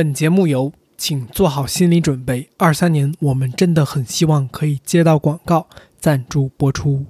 [0.00, 7.04] 本节目由请做好心理准备，二三年我们真的很希望可以接到广告赞助播出。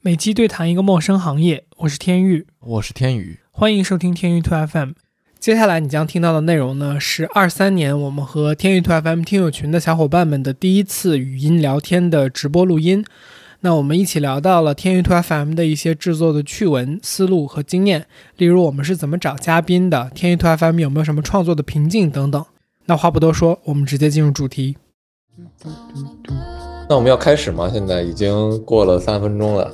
[0.00, 4.92] 每期对谈一个陌生行业，我是天宇，我是天宇，欢迎收听天宇 Two FM。
[5.40, 13.04] 接下来你将听到的内容呢，是二三年我们和天宇 Two FM 听友群的小伙伴们的第一次语音聊天的直播录音。
[13.64, 22.44] 那我们一起聊到了天娱 Two FM 的一些制作的趣闻、思路和经验，例如我们是怎么找嘉宾的，天娱 Two FM 有没有什么创作的瓶颈等等。
[22.86, 24.76] 那话不多说，我们直接进入主题。
[26.88, 27.70] 那我们要开始吗？
[27.72, 29.70] 现在已经过了三分钟了。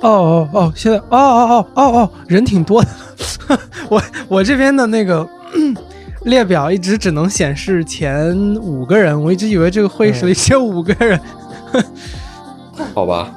[0.00, 2.88] 哦哦哦，现在哦哦哦哦哦，人挺多的。
[3.90, 5.28] 我我这边的那个
[6.24, 11.20] 列表一直只能显示前五个人，我一直以为这个会议室里只有五个人。
[12.94, 13.32] 好吧，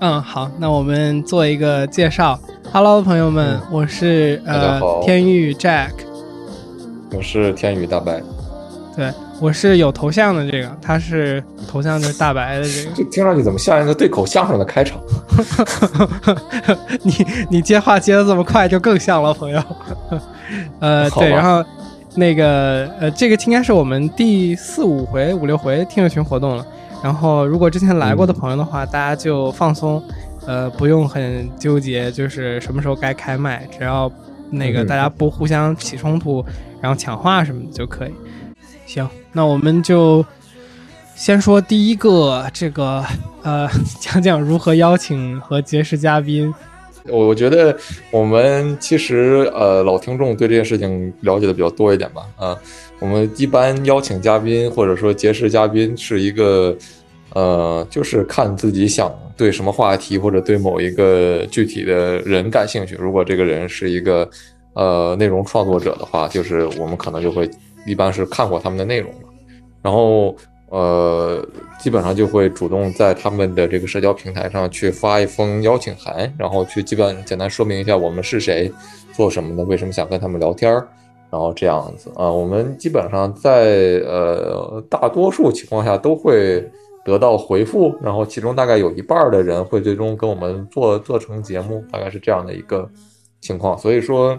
[0.00, 2.38] 嗯，好，那我们做一个介绍。
[2.72, 5.90] Hello，朋友们，我是呃天宇 Jack，
[7.14, 8.20] 我是天宇大白，
[8.96, 14.98] 对，我是有头像的这个，他是头像就是大白的这个， 这听上去怎么像一个对口相声的开场？
[17.02, 17.14] 你
[17.50, 19.62] 你接话接的这么快，就更像了，朋友。
[20.80, 21.64] 呃，对，然后
[22.16, 26.66] 那个呃，这个应该是我们第四五回、五六回听友群活动了。
[27.02, 30.02] 然后，如果之前来过的朋友的话，大家就放松，
[30.46, 34.10] 呃，不用很纠结，就是什么时候该开麦，只要
[34.50, 36.44] 那个大家不互相起冲突，
[36.80, 38.12] 然后抢话什么的就可以。
[38.86, 40.24] 行，那我们就
[41.16, 43.04] 先说第一个，这个
[43.42, 46.54] 呃，讲讲如何邀请和结识嘉宾。
[47.08, 47.76] 我我觉得
[48.10, 52.58] 我们其实呃，老听众对这件事情了解的比较多一点吧，啊。
[53.00, 56.76] 我们一般邀请嘉宾或者说结识嘉宾是一个，
[57.34, 62.94] 呃，就是看自己想对什么话题或者对某一个具体的人感兴趣。
[63.00, 64.30] 如果这个人是一个
[64.74, 67.50] 呃内容创作者的话，就是我们可能就会
[67.84, 69.10] 一般是看过他们的内容
[69.82, 70.36] 然后
[70.72, 71.46] 呃
[71.78, 78.72] 基本上就会主动在他们的这个社交平台上去发一封邀请函，然后去基本简单说明一下我们是谁，
[79.12, 80.88] 做什么的，为什么想跟他们聊天儿。
[81.30, 86.62] 然后这样子啊，我们基本上在呃大多数情况下都会
[87.04, 92.88] 得到回复，然后其中大概有一半的人会最终跟我们做做成节目，大概是这样的一个
[93.40, 93.76] 情况。
[93.78, 94.38] 所以说，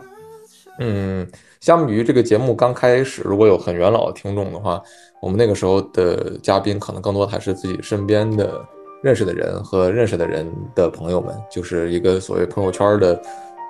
[0.80, 1.28] 嗯，
[1.60, 4.80] 相比于这个节目刚开始，如果有很元老的听众的话，
[5.24, 8.62] 我们那个时候的嘉宾可能更多还是自己身边的
[9.02, 10.46] 认识的人和认识的人
[10.76, 13.22] 的朋友们，就是一个所谓朋友圈的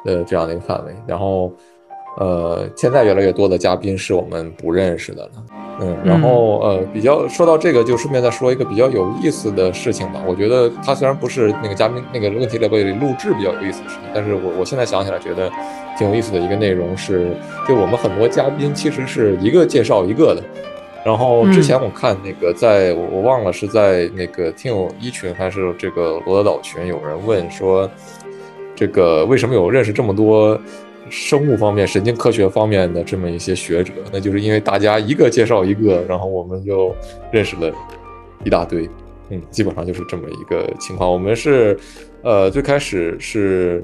[0.06, 1.54] 呃这样的一个范围，然后。
[2.20, 5.32] 呃，现在越来越多的嘉宾是我们不认识的了，
[5.82, 10.22] 嗯，然后呃，比较说到这个，就顺便再说一个比较有意思的事情吧。
[10.28, 15.50] 我觉得他虽然不是那个嘉宾那个问题列表里录制比较有意思的事情，但是我我现在想起来觉得
[15.98, 17.36] 挺有意思的一个内容是，
[17.68, 20.44] 就我们很多嘉宾其实是一个介绍一个的。
[21.06, 27.90] 然后之前我看那个在我我忘了是在那个听友一群还是这个罗德岛群，有人问说，
[28.76, 30.60] 这个为什么有认识这么多？
[31.10, 36.96] 生物方面、神经科学方面的这么一些学者，那就是因为大家一个介绍一个，然后我们就
[37.30, 37.70] 认识了
[38.46, 38.90] 一大堆。
[39.30, 41.12] 嗯，基本上就是这么一个情况。
[41.12, 41.78] 我们是，
[42.24, 43.84] 呃，最开始是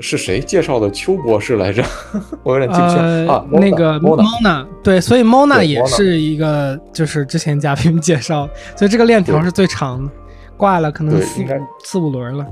[0.00, 1.82] 是谁介绍的邱博士来着？
[2.42, 3.44] 我有点记不清啊。
[3.50, 10.10] 那个 Mona，对，所以 Mona 也是一个，就是之前嘉宾介绍，所以这个链条是最长的，
[10.56, 11.44] 挂了可能四
[11.84, 12.46] 四五轮了。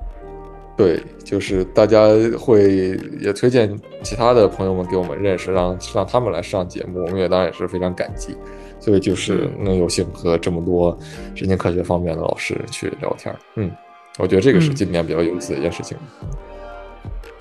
[0.76, 2.00] 对，就是大家
[2.38, 8.36] 会也推荐其他的朋友们给我们认识，让让他们来上节目，我们也当然也是非常感激。
[8.78, 10.96] 所以就是能有幸和这么多
[11.34, 13.70] 神经科学方面的老师去聊天，嗯，
[14.18, 15.96] 我觉得这个是今年比较有意思的一件事情。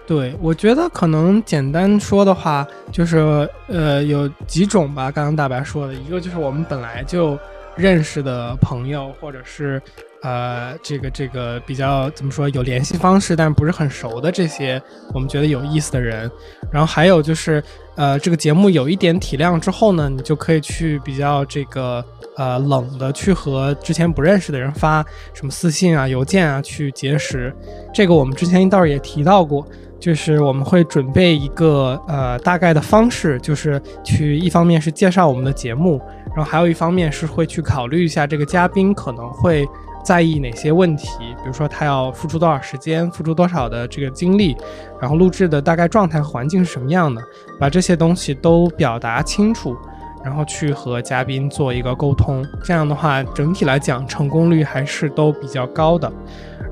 [0.08, 5.12] 对，我觉得可能简单说的话，就是呃有几种吧。
[5.12, 7.38] 刚刚大白说的一个就是我们本来就
[7.76, 9.82] 认识的朋友，或者是。
[10.22, 14.82] 呃，这个这个比较怎么说有联系方式，但不是很熟的这些，
[15.14, 16.32] 我们觉得有意思的人。
[16.72, 17.64] 然后还有就是，
[17.96, 22.04] 呃，这个节目有一点体量之后呢，你就可以去比较这个
[22.38, 25.06] 呃冷的去和之前不认识的人发
[25.36, 27.56] 什么私信啊、邮件啊去结识。
[27.94, 29.64] 这个我们之前倒是也提到过，
[30.00, 36.02] 就是我们会准备一个呃大概的方式，就是去一方面是介绍我们的节目，
[36.36, 39.68] 然后还有一方面是会去考虑一下这个嘉宾可能会。
[40.06, 41.18] 在意哪些问题？
[41.18, 44.56] 比如说他要付出多少时间，付出多少的这个精力，
[45.02, 47.20] 然后录制的大概状态和环境是什么样的，
[47.60, 49.76] 把这些东西都表达清楚，
[50.24, 52.46] 然后去和嘉宾做一个沟通。
[52.64, 56.14] 这样的话，整体来讲成功率还是都比较高的。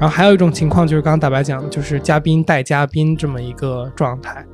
[0.03, 4.45] 然后还有一种情况就是刚刚大白讲的，就是嘉宾带嘉宾这么一个状态。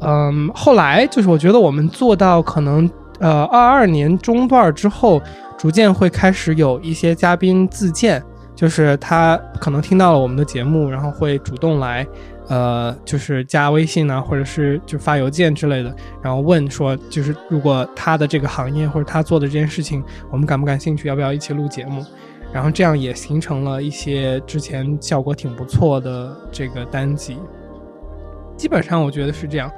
[0.00, 2.90] 嗯，后来就是我觉得我们做到可能
[3.20, 5.20] 呃二二年中段之后，
[5.58, 8.22] 逐渐会开始有一些嘉宾自荐，
[8.54, 12.06] 就是他可能听到了我们的节目，然后会主动来。
[12.48, 22.02] 呃，就是加微信呢，或者是就发邮件之类的，然后问说，就是如果他的这个行业或者他做的这件事情，我们感不感兴趣，要不要一起录节目？
[22.52, 27.36] 然后这样也形成了一些之前效果挺不错的这个单集。
[28.56, 29.70] 基本上我觉得是这样。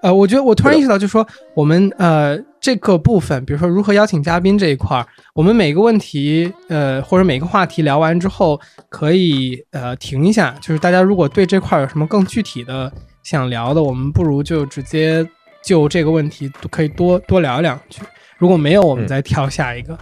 [0.00, 5.04] 呃，我觉得我突然意识到，就是说我们呃这个部分，比如说如何邀请嘉宾这一块儿，
[5.34, 12.92] 我们每个问题呃或者每个话题聊完之后，可以呃停一下，就是大家如果对这块有什么更具体的
[13.24, 15.28] 想聊的，我们不如就直接
[15.64, 18.00] 就这个问题可以多多聊两句。
[18.36, 19.98] 如果没有，我们再挑下一个。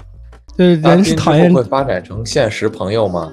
[0.57, 3.31] 对，人是讨厌会发展成现实朋友吗？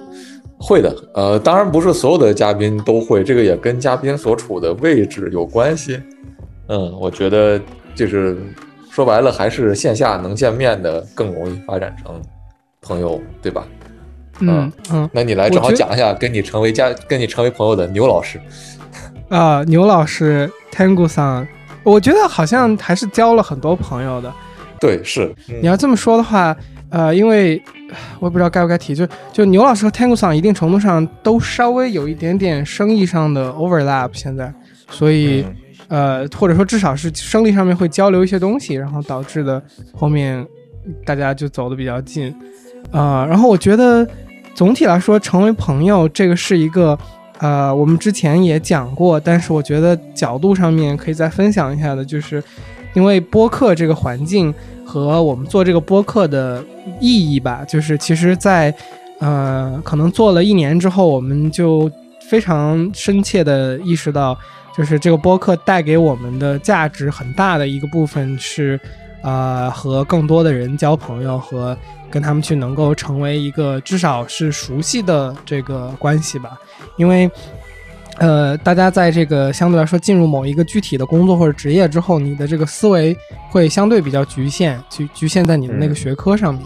[0.59, 5.99] 会的，呃，当然不是所有的嘉宾都会，这个也跟嘉宾所处的位置有关系。
[6.67, 7.59] 嗯，我觉得
[7.93, 8.37] 就是
[8.89, 12.21] 说白了，还是线下能见面的更容易发展成
[12.81, 13.65] 朋友，对吧？
[14.39, 18.39] 嗯嗯，那你来正好讲一下跟你成为家、跟你成为朋友的牛老师。
[19.29, 21.45] 啊，牛老师，Tango 桑，
[21.83, 24.31] 我觉得好像还是交了很多朋友的。
[24.79, 25.33] 对，是。
[25.61, 26.55] 你要这么说的话，
[26.93, 27.61] 呃，因为
[28.19, 34.53] 我也不知道该不该提，就就牛老师和 Tango 桑一定程度上都稍微有一点点生意上的 overlap，现在，
[34.89, 35.43] 所以。
[35.89, 39.61] 呃，或者说至少是生理上面会交流一些东西，然后导致的
[39.93, 40.43] 后面
[41.05, 42.33] 大家就走的比较近，
[42.89, 44.07] 啊，然后我觉得
[44.55, 46.97] 总体来说成为朋友这个是一个，
[47.37, 52.41] 呃，我们之前也讲过，但是我觉得角度上面可以再分享一下的，就是
[52.93, 54.53] 因为播客这个环境
[54.85, 56.63] 和我们做这个播客的
[56.99, 58.73] 意义吧，就是其实在
[59.19, 61.89] 呃可能做了一年之后，我们就
[62.29, 64.37] 非常深切的意识到。
[64.75, 68.79] 就是这个播客带给我们的价值很大的一个部分是，
[69.21, 71.77] 呃，和更多的人交朋友和
[72.09, 76.59] 跟他们去能够成为一个至少是熟悉的这个关系吧。
[76.97, 77.29] 因为，
[78.23, 83.13] 呃，大家在这个相对来说进入某一个具体的工作或者职业之后，你的这个思维
[83.51, 86.63] 会相对比较局限，局局限在你的那个学科上面。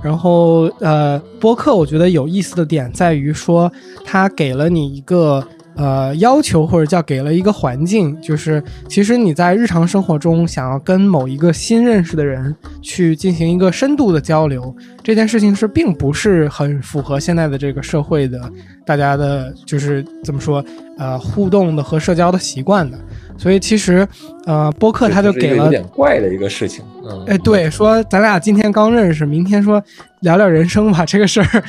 [0.00, 3.68] 然后，呃，播客我觉得有意思的点在于说，
[4.04, 5.44] 它给了你一个。
[5.76, 18.40] 呃，要求或者叫给了一个环境，就是其实你在日常生活中想要跟某一个新认识的人去进行一个深度的交流，这件事情是并不是很符合现在的这个社会的
[18.86, 20.64] 大家的，就是怎么说，
[20.96, 22.98] 呃，互动的和社交的习惯的。
[23.36, 24.06] 所以其实，
[24.46, 26.84] 呃，播客他就给了有点怪的一个事情。
[27.04, 29.82] 嗯，哎，对，说咱俩今天刚认识，明天说
[30.20, 31.64] 聊聊人生吧，这个事儿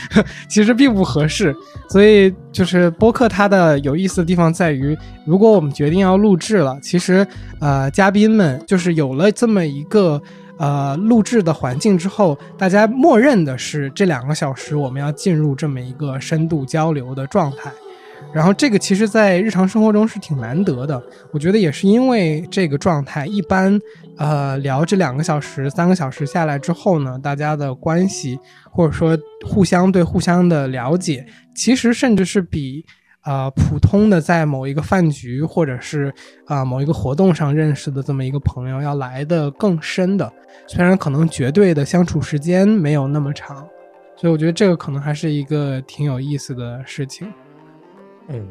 [0.47, 1.53] 其实并不合适。
[1.89, 7.25] 所以就是播客它的有意思的地方在于，如果我们决定要录制了，其实
[7.59, 10.21] 呃，嘉宾们就是有了这么一个
[10.57, 17.71] 呃录制的环境之后，大家默认的是这两个小时我们要进入这么一个深度交流的状态。
[18.35, 21.01] 然后这个其实，在日常生活中是挺难得的。
[21.31, 23.79] 我觉得也是因为这个状态，一般，
[24.17, 28.37] 呃，聊这两个小时、三个小时下来之后呢，大家的关系
[28.69, 32.85] 或者说互相对互相的了解，其实甚至是比
[33.21, 36.13] 啊普通的在某一个饭局或者是
[36.45, 40.29] 啊某一个活动上认识的这么一个朋友要来的更深的。
[40.67, 43.65] 虽然可能绝对的相处时间没有那么长，
[44.17, 47.31] 所以我觉得这个可能还是一个挺有意思的事情。
[48.27, 48.47] 嗯，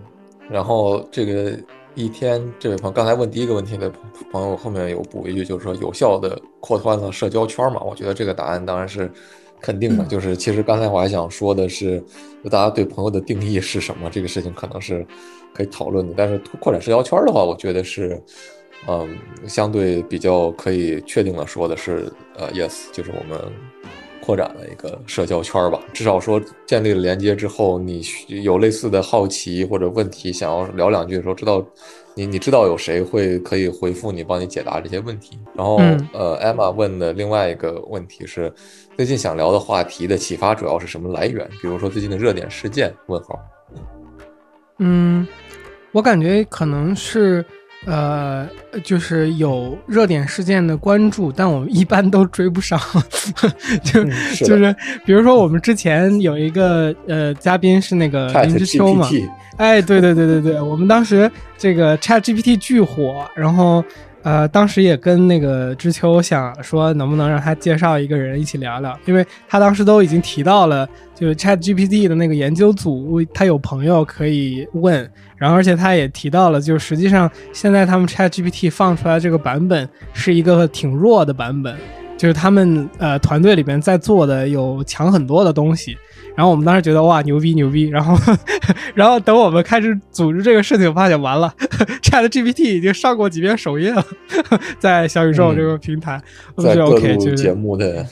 [0.49, 1.59] 然后这个
[1.95, 3.90] 一天，这位朋友刚才问第一个问题的
[4.31, 7.81] 朋友后面有补一句，就是说有效的扩宽了社交圈嘛？
[7.83, 9.11] 我觉得这个答案当然是
[9.61, 10.04] 肯定的。
[10.04, 12.02] 就是其实刚才我还想说的是，
[12.43, 14.09] 就大家对朋友的定义是什么？
[14.11, 15.07] 这个事情可能是
[15.52, 16.14] 可以讨论的。
[16.16, 18.21] 但是扩展社交圈的话，我觉得是，
[18.87, 23.40] 嗯，相对比较可以确定的说的是，呃，yes，就是我们。
[24.25, 28.02] 扩展了一个社交圈吧，至少说建立了连接之后，你
[28.43, 31.62] 有类似的好奇或者问题想要聊两句的时候，知道
[32.14, 35.38] 你你知道有谁会可以回复你，帮你解答这些问题。
[35.54, 35.76] 然后
[36.12, 38.50] 呃，Emma 问的另外一个问题是，
[38.97, 41.47] 最近想聊的话题的启发主要是什么来源？
[41.61, 42.90] 比如说最近的热点事件？
[43.09, 43.38] 问号。
[44.78, 45.28] 嗯，
[45.93, 47.45] 我感觉可能是。
[47.87, 48.49] 呃，
[48.83, 52.81] 就是有热点事件的关注，但我们一般都追不上。
[53.85, 54.05] 就
[54.45, 54.75] 就是，
[55.05, 59.09] 比如说我们之前有一个呃嘉宾是那个林之秋嘛，
[59.57, 63.85] 哎，对对对对对，我们当时这个 Chat GPT 巨火，然后
[64.23, 75.11] 呃，当时也跟那个知秋想说，能不能让他介绍一个人一起聊聊，因为他当时都已经提到了，就是 Chat GPT 的那个研究组，他有朋友可以问，
[75.44, 81.76] 然后而且他也提到了，就是实际上现在他们 Chat GPT 放出来这个版本是一个挺弱的版本，
[82.16, 85.94] 就是他们呃团队里边在做的有强很多的东西。
[86.34, 88.16] 然后我们当时觉得哇牛逼牛逼，然后
[88.96, 91.54] 然后等我们开始组织这个事情，发现完了，
[92.02, 94.02] Chat GPT 已经上过几遍首页了，
[94.80, 96.18] 在小宇宙这个平台，
[96.54, 98.06] 我们就 OK 就是节目的，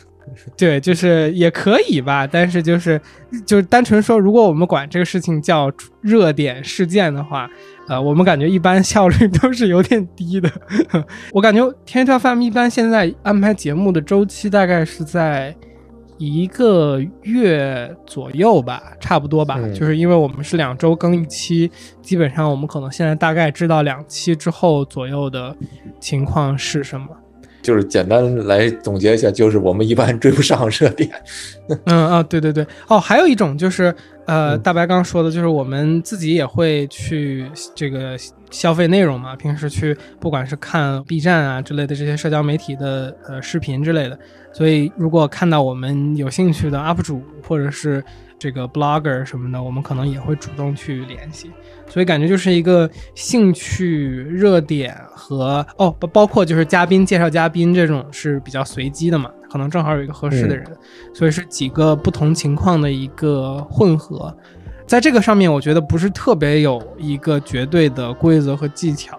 [0.56, 3.00] 对，就是也可以吧，但是就是
[3.44, 7.48] 就是单纯说，如果我们管这个事情叫热点事件的话，
[7.88, 10.50] 呃，我们感觉一般效率都是有点低的。
[11.32, 15.54] 我感觉天朝 FM 一般现在安排节目的周期大概是在。
[16.18, 21.68] 一个月左右吧，差不多吧，就是因为我们是两周更一期，
[22.00, 25.56] 基本上我们可能现在大概知道两期之后左右的
[25.98, 27.08] 情况是什么。
[27.62, 31.10] 就是简单来总结一下，就是我们一般追不上热点。
[31.86, 33.94] 嗯啊，对对对，哦，还有一种就是，
[34.26, 38.16] 呃，大白刚刚说的，就是我们自己也会去这个
[38.50, 44.18] 消费内容嘛，平时去不管是看 B 站啊之类的这些社交媒体的呃视频之类的，
[44.52, 48.04] 所以如果看到我们有兴趣的 UP 主或者是。
[48.38, 51.48] 这个 blogger 什么的，我们可能也会主动去联系，
[51.92, 60.66] 所以感觉就是一个兴趣热点和哦，包包括就是嘉宾介绍嘉宾这种是比较随机的嘛，可能正好有一个合适的人，
[61.12, 64.34] 所以是几个不同情况的一个混合，
[64.86, 69.18] 在这个上面我觉得不是特别有一个绝对的规则和技巧，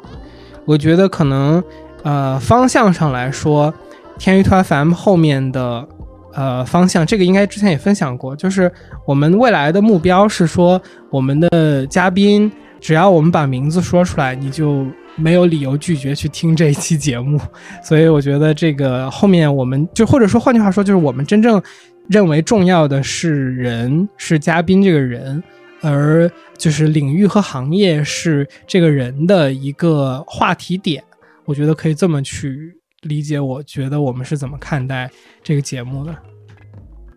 [0.66, 1.64] 我觉得可能
[2.02, 3.72] 呃方向上来说，
[4.18, 5.88] 天娱团 FM 后面的。
[6.36, 8.72] 呃，方向这个应该之前也分享过，就是
[9.06, 12.52] 我们未来的目标是说，我们的嘉宾
[12.84, 14.86] 只要我们把名字说出来，你就
[15.16, 17.40] 没有理由拒绝去听这一期节目。
[17.82, 21.64] 所以我觉得这个后面我们就或者说换句话说，就是我们真正
[22.10, 25.42] 认为重要的是人，是嘉宾这个人，
[25.82, 31.02] 而就是领域和行业是这个人的一个话题点。
[31.46, 32.78] 我觉得可以这么去。
[33.04, 35.12] 理解，我觉得我们是怎么看待
[35.44, 36.16] 这个节目的？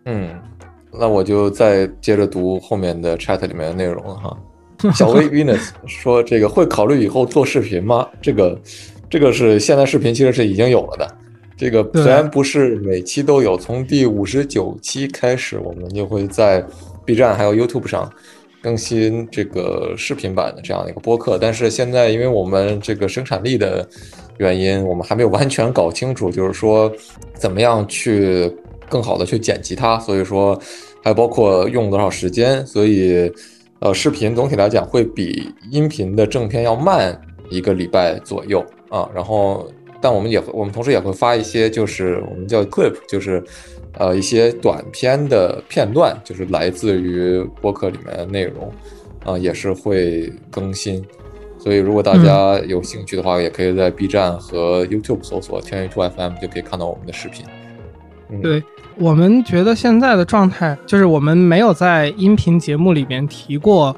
[0.03, 0.37] 嗯，
[0.91, 4.37] 那我就再接着读后面的 chat 里面的内容了哈。
[4.93, 8.07] 小薇 Venus 说：“这个会考虑以后做视频吗？
[8.21, 8.59] 这个，
[9.09, 11.17] 这个是现在视频其实是已经有了的。
[11.57, 16.63] 这个虽然不是每期都有，从第五十九期开始，我们就会在
[17.05, 18.11] B 站还有 YouTube 上
[18.61, 21.37] 更新这个视频版的这样的一个播客。
[21.37, 23.87] 但是现在，因为我们这个生产力的。”
[24.39, 26.93] 原因我们还没有完全搞清楚，就是说
[27.33, 28.47] 怎么样去
[28.87, 30.55] 更好的去剪辑它，所以说
[31.03, 33.33] 还包括用多少时间，所以
[33.79, 37.19] 呃视频总体来讲会比音频的正片要慢
[37.49, 39.09] 一个礼拜左右啊。
[39.13, 39.67] 然后
[40.01, 43.43] 但我们也我们同时也会发一些就是我们叫 clip，就是
[43.93, 48.71] 呃一些短片的片段，就是来自于播客里面的内容
[49.25, 51.03] 啊，也是会更新。
[51.59, 57.43] 所以，如果大家有兴趣的话，也可以在 B 站和 YouTube 搜索“天元兔 FM”，就可以看到我们的视频。
[58.41, 58.63] 对
[58.97, 63.95] 我们觉得现在的状态，就是我们没有在音频节目里边提过，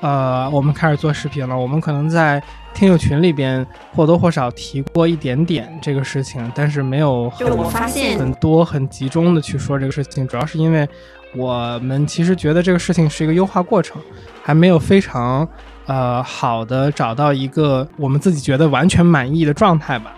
[0.00, 1.56] 呃，我们开始做视频了。
[1.56, 2.42] 我们可能在
[2.74, 10.26] 听友群里边或多或少提过一点点这个事情，但是没有很多很集中的去说这个事情。
[10.26, 10.88] 主要是因为
[11.36, 14.00] 我们其实觉得这个事情是一个优化过程，
[14.42, 15.46] 还没有非常。
[15.86, 20.14] 呃，好的，找到一个我们自己觉得完全满意的状态吧。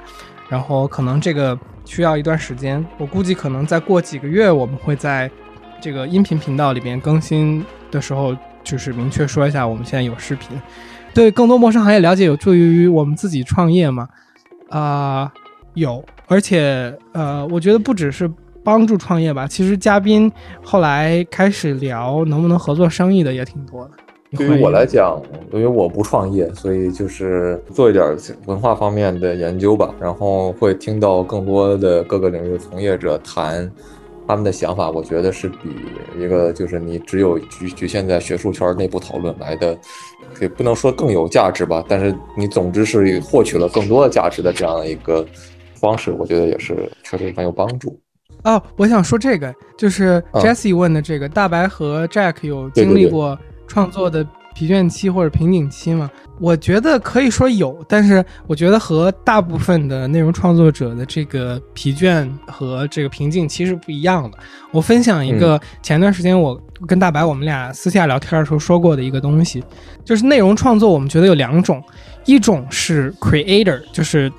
[0.51, 5.31] 然后可能这个需要一段时间，我估计可能再过几个月，我们会在
[5.81, 10.61] 这个音频频道里边更新的时候，就是明确说一下我们现在有视频。
[11.15, 14.09] 对更多陌生行业了解有助于我们自己创业吗？
[14.69, 15.33] 啊，
[15.75, 18.31] 有，而且呃，我觉得不只是
[18.63, 20.31] 帮助创业吧，其实嘉宾
[20.63, 23.91] 后来开始聊能不能合作生意的也挺多的。
[24.37, 25.21] 对于我来讲，
[25.53, 33.69] 因为我不创业，所以就是做一点文化方面的研究吧，然后会听到更多的各个领域的从业者谈
[34.29, 34.89] 他们的想法。
[34.89, 35.69] 我觉得是比
[36.17, 39.77] 一个就是你只有局局限在学术圈内部讨论来的，
[40.41, 45.27] 也不能说更有价值吧，但是你总之是获取了更多的价值的这样的一个
[45.75, 47.99] 方式，我觉得也是确实很有帮助。
[48.45, 53.37] 哦，我想说这个，就是 Jesse 问的这个，大白和 Jack 有经历过。
[53.71, 56.11] 创作的疲倦期或者瓶颈期嘛，
[56.41, 64.37] 我觉得可以说有，但是我觉得和大部分的内容创作者的这个疲倦和这个瓶颈期是不一样的。
[64.73, 69.63] 我分享一个前段时间我跟大白我们俩私下聊天的时候说过的一个东西，
[70.05, 71.81] 就是内容创作我们觉得有两种，
[72.27, 74.31] 一种是 creator，就是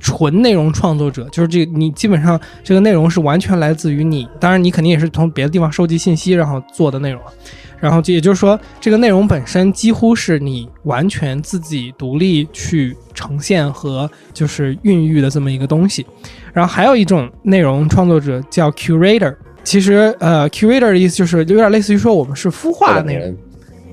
[0.00, 7.22] 纯内容创作者，就是这你基本上这个内容是完全来自于你，当然你肯定也是从别的地方收集信息然后做的内容，
[7.80, 16.06] 然后也就是说这个内容本身几乎是你完全自己独立去呈现和就是孕育的这么一个东西。
[16.52, 23.36] 然后还有一种内容创作者叫 curator，其实呃 curator 的意思就是有点类似于说我们是孵化内容，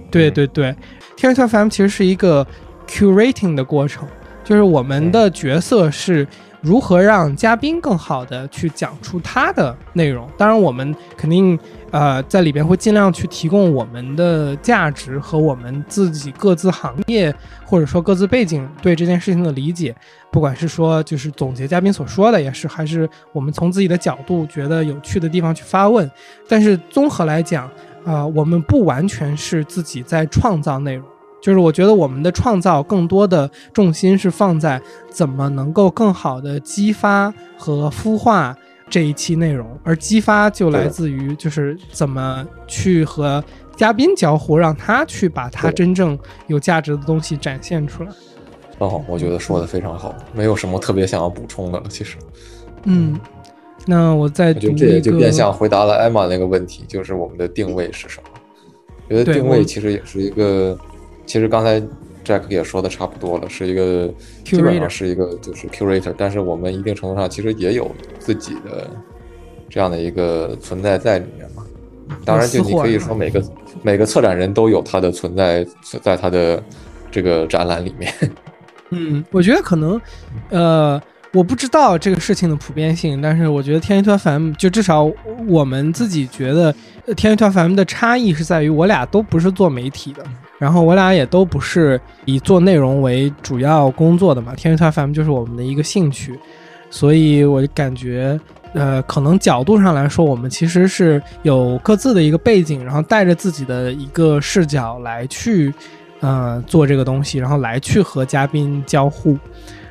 [0.09, 0.75] 对对对
[1.15, 2.45] ，T F M 其实是一个
[2.87, 4.07] curating 的过程。
[4.43, 6.27] 就是我们的角色是
[6.61, 10.29] 如何让嘉宾更好的去讲出他的内容。
[10.37, 11.57] 当然，我们肯定
[11.95, 17.33] 呃在里边会尽量去提供我们的价值和我们自己各自行业
[17.63, 19.95] 或者说各自背景对这件事情的理解。
[20.29, 26.11] 不管是说就是总结嘉宾所说的，也是还是我们从自己的角度觉得有趣的地方去发问。
[26.49, 27.71] 但是综合来讲，
[28.03, 31.05] 啊，我们不完全是自己在创造内容。
[31.41, 38.53] 就是我觉得我们的创造更多的重心是放在怎么能够更好的激发和孵化
[38.89, 43.43] 这一期内容，而激发就来自于就是怎么去和
[43.75, 48.09] 嘉宾交互，让他去把他真正有价值的东西展现出来。
[48.77, 51.85] 哦，我觉得说的非常好，没有什么特别想要补充的了。
[51.89, 52.17] 其实，
[52.83, 53.19] 嗯，
[53.85, 58.29] 那我再就这也就变相回答了艾玛那个问题，就是我们的定位是什么？
[59.09, 60.77] 觉得定位其实也是一个。
[61.27, 61.81] 其实刚才
[62.23, 64.13] Jack 也说的差不多了，是一个
[64.45, 68.89] 基本上是一个就是 curator，但是我们一定程度上其实也有自己的
[69.69, 71.63] 这样的一个存在在里面嘛。
[72.23, 73.43] 当然，就你可以说每个
[73.81, 75.65] 每个策展人都有他的存在，
[76.01, 76.63] 在他的
[77.11, 78.13] 这个展览里面。
[78.91, 79.99] 嗯，我觉得可能，
[80.49, 81.01] 呃。
[81.33, 85.11] 我不知道这个事情的普遍性，但是我觉得天一团 FM 就至少
[85.49, 86.73] 我们自己觉得
[87.17, 90.23] 天一团 FM 的差异是在于我俩都不是做媒体的，
[90.57, 94.53] 然后我俩也都不是以做内容为主要工作的嘛。
[94.55, 96.39] 天一团 FM 就是我们的一个兴趣，
[96.89, 98.39] 所以我感觉
[98.73, 105.73] 呃，可能角度上来说，我们其实是有各自的一个背景，然后带着自己的一个视角来去
[106.19, 109.37] 呃做这个东西，然后来去和嘉宾交互。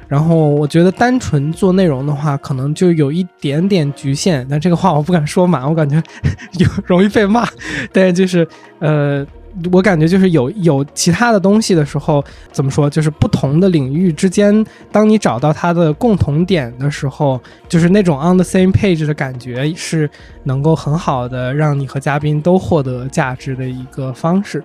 [0.06, 4.46] 然后我觉得单纯做内容的话，可能就有一点点局限。
[4.50, 5.96] 但这个话我不敢说满，我感觉
[6.60, 7.48] 有容易被骂。
[7.90, 8.46] 但是就是，
[8.80, 9.26] 呃，
[9.72, 12.90] 我感觉就是有有其他的东西的时候，怎么说？
[12.90, 20.10] 就是不同的领域之间，当你找到它的共同点的时候，就是那种 on the same page 的感觉，是
[20.42, 24.62] 能够很好的让你和嘉宾都获得价值的一个方式。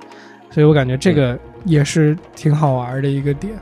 [0.52, 3.54] 所以我感觉这个也是挺好玩的一个点。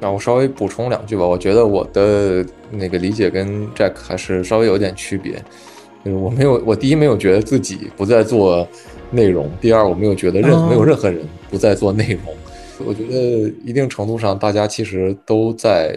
[0.00, 5.40] 那我稍微补充两句吧，我觉得我的那个理解跟 Jack 还是稍微有点区别。
[6.04, 8.68] 就是我没有，我第一没有觉得自己不再做
[9.10, 12.34] 内容，第二我没有觉得任没有任何人不在做内容。
[12.86, 15.96] 我觉得一定程度上大家其实都在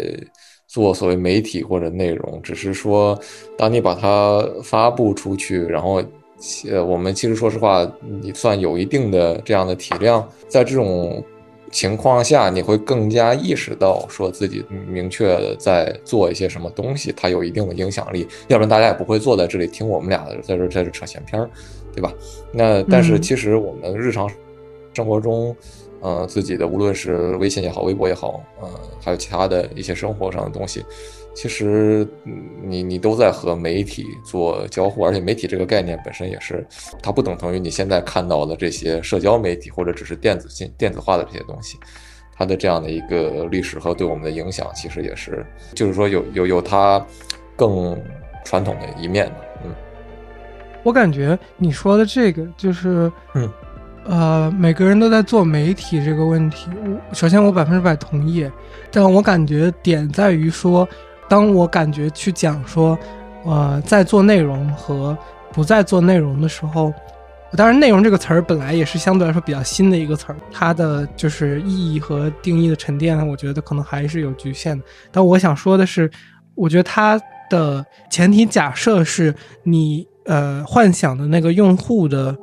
[0.67, 3.20] 做所谓媒体或者内容，只是说
[3.58, 6.04] 当你把它发布出去，然后
[6.70, 7.89] 呃，我们其实说实话，
[8.22, 11.24] 你算有一定的这样的体量，在这种。
[11.70, 21.50] 情况下，你会更加意识到说自己明确的在做一些什么东西，它有一定的影响力，要不然大家也不会坐在这里听我们俩在这在这扯闲篇儿，
[21.97, 22.13] 对吧？
[22.53, 24.29] 那但是其实我们日常
[24.93, 25.55] 生活中，
[25.99, 28.69] 呃，自己的无论是微信也好，微博也好，呃，
[29.01, 30.86] 还有其他的一些生活上的东西。
[31.33, 32.07] 其实，
[32.63, 36.63] 你你都在和媒体做交互，而且媒体这个概念本身也是，
[37.01, 41.79] 它不等同于你现在看到的这些社交媒体或者只是电子信电子化的这些东西，
[42.36, 47.03] 它的这样的一个历史和对我们的影响，其实也是，就是说有有有它
[47.55, 47.99] 更
[48.45, 49.36] 传统的一面的。
[49.63, 49.71] 嗯，
[50.84, 53.50] 我感觉你说的这个就是，嗯，
[54.06, 56.70] 呃，每个人都在做媒体这个问题，
[57.13, 58.50] 首先我百分之百同意，
[58.92, 60.88] 但我感觉点在于说。
[61.30, 62.98] 当我感觉去讲说，
[63.44, 65.18] 呃，在做内容和
[65.52, 66.94] 不在做内容的时候，
[67.58, 74.86] 当然“内容”这个词儿本来也是相对来说比较新的一个词儿，它的就是意义和定义的沉淀，我觉得可能还是有局限的。
[75.12, 76.10] 但我想说的是，
[76.56, 82.38] 我觉得它的前提假设是你呃幻想的那个用户的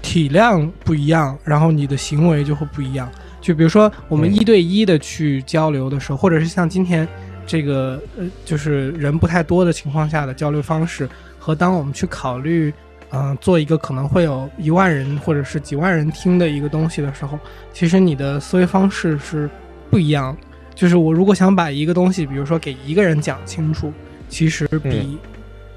[0.00, 3.10] 体量不一样，然后你的行为就会不一样。
[3.40, 7.08] 就比如说我们一对一的去交流的时候，或者是像今天。
[7.44, 11.08] 这个呃，就是人不太多的情况下的交流方式，
[11.40, 12.72] 和当我们去考虑，
[13.10, 17.36] 嗯，做一个可能会有一万人或者是几万人听的一个东西的时候，
[17.72, 19.50] 其实你的思维方式是
[19.90, 20.34] 不一样。
[20.72, 23.92] 就是我如果想把一个东西，比如说给一个人讲清楚，
[24.28, 25.18] 其实比，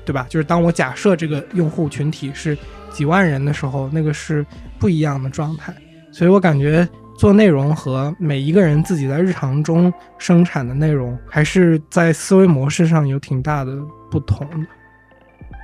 [0.05, 0.25] 对吧？
[0.29, 2.57] 就是当我假设这个用户群体是
[2.91, 4.45] 几万人的时候，那个是
[4.79, 5.73] 不一样的状态。
[6.11, 6.87] 所以我感觉。
[7.17, 13.71] 做内容和每一个人自己在日常中生产的内容，还是在思维模式上有挺大的
[14.11, 14.67] 不同的。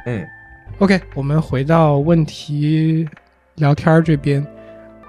[0.06, 0.26] 嗯
[0.80, 3.06] ，OK，我们回到问题
[3.56, 4.42] 聊天这边，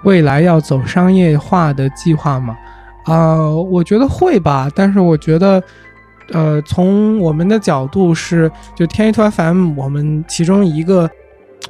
[0.03, 2.57] 未来要走商业化的计划吗？
[3.05, 5.63] 啊，我觉得会吧，但是我觉得，
[6.31, 11.09] 呃，从我们的角度是，就天一图 FM，我们其中一个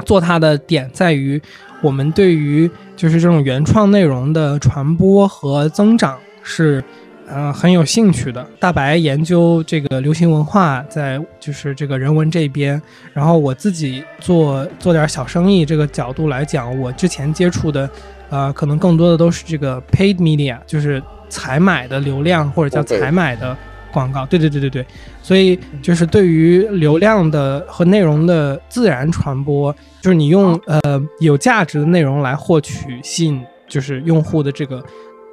[0.05, 1.41] 做它的点在于，
[1.81, 6.83] 我们对于就是这种原创内容的传播和增长是，
[7.27, 8.45] 呃，很有兴趣的。
[8.59, 12.79] 大白研究这个流行文化，在就是这个人文这边，
[13.11, 17.89] 然后我自己做做点小生意这个角度来讲，我之前接触的，
[18.29, 21.01] 呃，可能更多的都是这个 paid media，就是。
[21.29, 23.57] 采买的流量或者叫采买的
[23.93, 24.85] 广告，对对对对对，
[25.21, 34.83] 所以就是对于流量的和内容的自然传播，就是你用呃有价值的内容来获取吸引就是用户的这个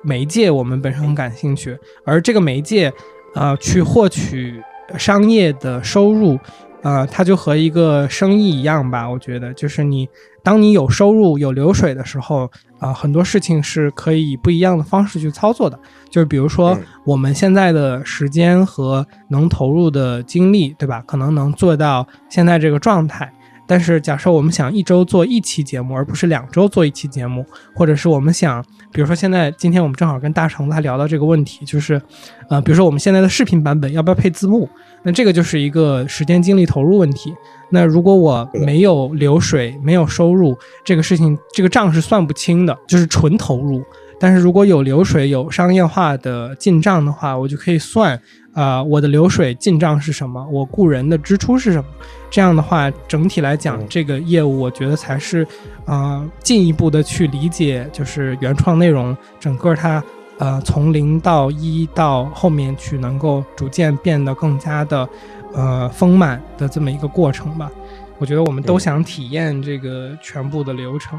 [0.03, 2.93] 媒介，我们本身很感兴趣，而这个媒介
[3.35, 4.63] 啊去获取
[4.99, 6.39] 商业的收入。
[6.83, 10.09] 呃，它就和一个生意一样吧，我觉得，就是你
[10.43, 15.79] 当你有收入、有流水的时候，啊，很多事情是可以以不一样的方式去操作的。
[16.09, 21.03] 就是比如说，我们现在的时间和能投入的精力，对吧？
[21.07, 23.31] 可能能做到现在这个状态。
[23.67, 32.03] 但是，假设我们想一周做一期节目，而不是两周做一期节目，或者是我们想，比如说现在今天我们正好跟大橙子还聊到这个问题，就是，
[32.49, 34.69] 呃，比如说我们现在的视频版本要不要配字幕？
[35.05, 37.33] 那这个就是一个时间精力投入问题。
[37.71, 43.83] 那如果我没有流水、没有收入，这个事情这个账是算不清的，就是纯投入。
[44.19, 48.21] 但是如果有流水、有商业化的进账的话，我就可以算
[48.53, 51.85] 啊，我的流水进账是什么，我雇人的支出是什么。
[52.31, 55.47] 这样的话，整体来讲，这个业务我觉得才是
[55.87, 60.03] 啊，进一步的去理解，就是原创内容整个它。
[60.39, 65.07] 呃，从零到一到后面去，能够逐渐变得更加的，
[65.55, 67.71] 呃，丰满的这么一个过程吧。
[68.19, 71.19] 我觉得我们都想体验这个全部的流程。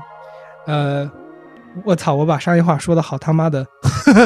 [0.67, 1.09] 呃，
[1.83, 3.65] 我操，我把商业化说的好他妈的，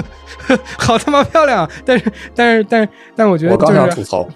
[0.78, 1.70] 好他妈漂亮。
[1.86, 4.28] 但是，但是，但是，但我觉得我刚想吐槽，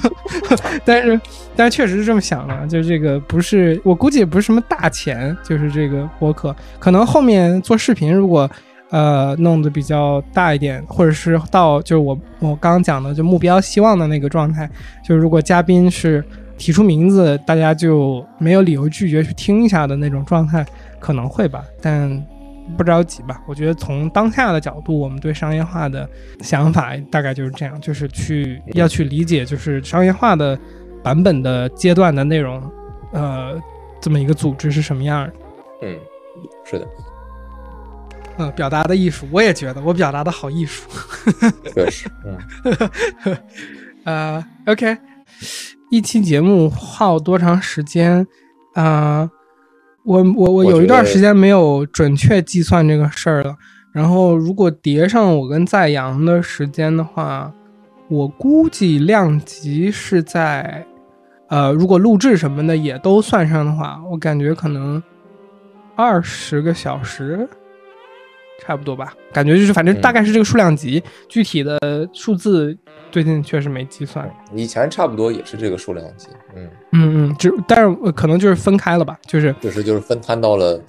[0.84, 1.20] 但是，
[1.54, 8.50] 但是确实是这么想的，就是这个不是，我估计也不是什么大钱，就是这个播客，可能后面做视频如果。
[8.90, 14.68] 呃，弄得比较大一点，或者是到就是我我刚刚讲的就目标希望的那个状态，
[15.04, 16.24] 就是如果嘉宾是
[16.56, 20.64] 提出名字，大家就没有理由拒绝去听一下的那种状态，
[21.00, 22.24] 可能会吧，但
[22.76, 23.40] 不着急吧。
[23.46, 26.08] 我觉得从当下的角度，我们对商业化的
[26.40, 30.58] 想法大概就是这样，就是去要去理解，就是商业化的
[31.02, 32.62] 版本的阶段的内容，
[33.12, 33.60] 呃，
[34.00, 35.32] 这么一个组织是什么样的。
[35.82, 35.96] 嗯，
[36.64, 36.86] 是的。
[38.38, 40.88] 嗯，表达的艺术，我也觉得我表达的好艺术。
[41.74, 43.38] 确实，嗯，
[44.04, 44.96] 呃，OK，
[45.90, 48.26] 一期节目耗多长时间？
[48.74, 49.30] 啊，
[50.04, 53.56] 我我我有一段时间没有准确计算这个事儿了。
[53.92, 57.50] 然后，如果叠上我跟在阳的时间的话，
[58.08, 60.86] 我估计量级是在，
[61.48, 65.02] 呃，如果录制什么的也都算上的话，我感觉可能
[65.96, 67.48] 二十个小时。
[68.64, 71.78] 差不多吧，感觉就是反正大概是这个数量级，具体的
[72.12, 72.76] 数字
[73.10, 74.28] 最近确实没计算。
[74.54, 80.80] 以前差不多也是这个数量级，嗯嗯嗯，就但是可能就是分开了吧，就是就是就是分摊到了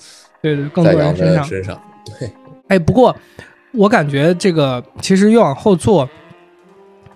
[0.42, 1.80] 对对更多人身上身上。
[2.20, 2.32] 对，
[2.70, 3.16] 哎，不过
[3.74, 6.10] 我感觉这个其实越往后做，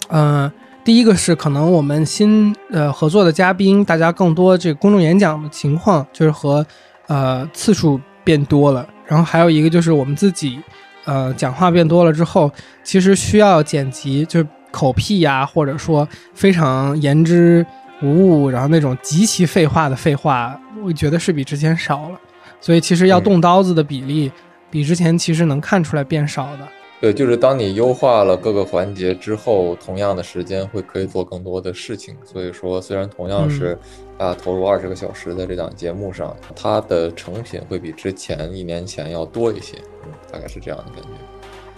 [0.09, 0.51] 嗯，
[0.83, 6.65] 第一个是可能我们新呃合作的嘉宾，大家更多这个公众演讲的情况，就是和
[7.07, 8.87] 呃次数变多了。
[9.11, 10.57] 然后还有一个就是我们自己，
[11.03, 12.49] 呃，讲话变多了之后，
[12.81, 17.65] 其实需要剪辑，就是口癖呀，或者说非常言之
[18.01, 22.17] 无物，然后那种极其废话的废话，我觉得是比之前少了。
[22.61, 24.31] 所以其实要动刀子的比例，
[24.69, 26.59] 比之前其实能看出来变少的。
[27.01, 32.15] 对，就是当你优化了各个环节之后，同样的时间会可以做更多的事情。
[32.23, 33.77] 所以说，虽然同样是
[34.21, 39.75] 啊投入二十个小时在这档节目上，它的成品会比之前一年前要多一些。
[40.03, 41.09] 嗯，大概是这样的感觉。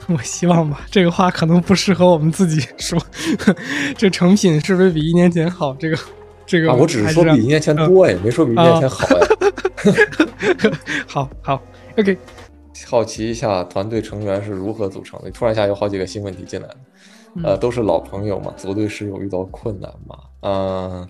[0.13, 2.99] 我希望吧，这个话可能不适合我们自己说。
[3.95, 5.73] 这成品是不是比一年前好？
[5.75, 5.97] 这个
[6.45, 9.27] 这个，我只是说比一年前多呀，没说比一年前好呀。
[11.07, 11.61] 好好
[11.97, 12.17] ，OK。
[12.85, 15.31] 好奇一下，团队成员是如何组成的？
[15.31, 16.75] 突然一下有好几个新问题进来了，
[17.43, 20.17] 呃，都是老朋友嘛，组队时有遇到困难嘛？
[20.41, 21.07] 嗯，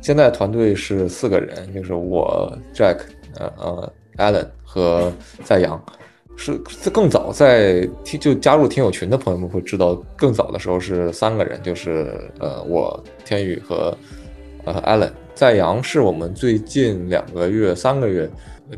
[0.00, 2.98] 现在团队是四个人，就是我 Jack，
[3.38, 5.82] 呃呃，Allen 和在阳，
[6.36, 6.60] 是
[6.92, 13.96] 更早在听就加入听友群的朋友们会知道，更早的时候是三个人，就是呃我天宇和
[14.64, 18.30] 呃 Allen 在阳是我们最近两个月三个月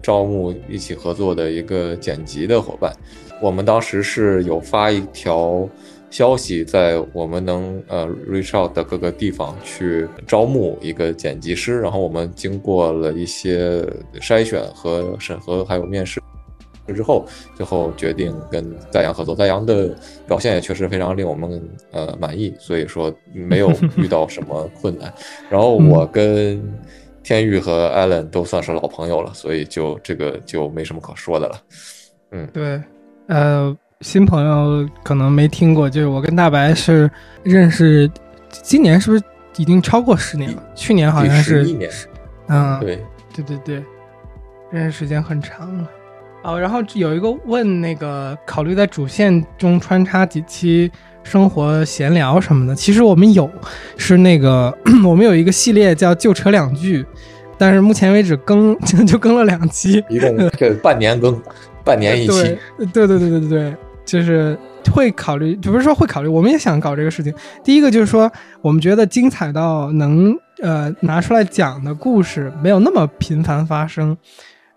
[0.03, 2.93] 招募一起合作的一个剪辑的伙伴。
[3.41, 5.69] 我们当时是有发一条
[6.11, 13.83] 消息，在我们能呃 reach out 的各个地方去招募一个剪辑师，然后我们经过了一些
[14.21, 16.21] 筛选和审核，还有面试。
[16.95, 19.37] 之后，最后决定跟在阳合作。
[19.37, 19.95] 在阳的
[20.27, 25.13] 表现也确实非常令我们呃满意，所以说没有遇到什么困难。
[25.51, 26.63] 然后我跟
[27.23, 31.61] 天宇和 Allen 都算是老朋友了，所以就这个就没什么可说的了。
[32.31, 32.83] 嗯，对，
[33.27, 37.11] 呃，新朋友可能没听过，就是我跟大白是
[37.43, 38.09] 认识，
[38.49, 39.25] 今年是不是
[39.57, 40.63] 已经超过十年了？
[40.73, 41.67] 去年好像是。
[42.47, 43.83] 嗯，对，对对对，
[44.71, 45.89] 认识时间很长了。
[46.45, 50.89] 哦，然后有一个问那个考虑在主线中穿插几期
[51.25, 53.51] 生活闲聊什么的，其实我们有，
[53.97, 54.73] 是那个
[55.05, 57.05] 我们有一个系列叫就扯两句，
[57.59, 61.43] 但是目前为止更 就更了两期，一共这半年更，
[61.83, 62.57] 半年一期，
[62.93, 63.77] 对对对对对对，
[64.09, 64.59] 就是
[64.91, 67.31] 会考虑，就不是说会考虑，我们也想搞这个事情。
[67.63, 68.31] 第一个就是说，
[68.63, 74.17] 我们觉得精彩到能呃拿出来讲的故事没有那么频繁发生。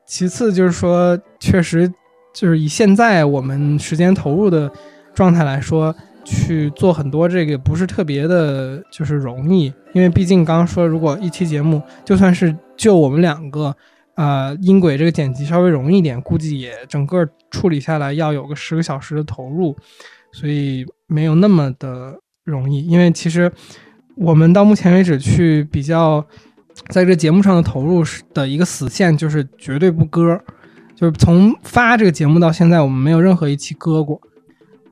[0.05, 1.87] 其次就是说，确实
[2.33, 4.69] 就是以现在我们时间投入的
[5.13, 9.73] 状态来说，去做很多这个不是特别的，就是容易。
[9.93, 13.73] 因为毕竟刚刚说，如果一期节目就算是就我们两个，
[14.21, 19.75] 呃，音轨这个剪辑稍微容易一点，估计也整个处理下来要有个十个小时的投入，
[20.31, 22.85] 所以没有那么的容易。
[22.85, 23.51] 因为其实
[24.15, 26.23] 我们到目前为止去比较。
[26.87, 30.39] 在这节目上的投入是的一个死线，就是绝对不割，
[30.95, 34.19] 就是从发这个节目到现在，我们没有任何一期割过。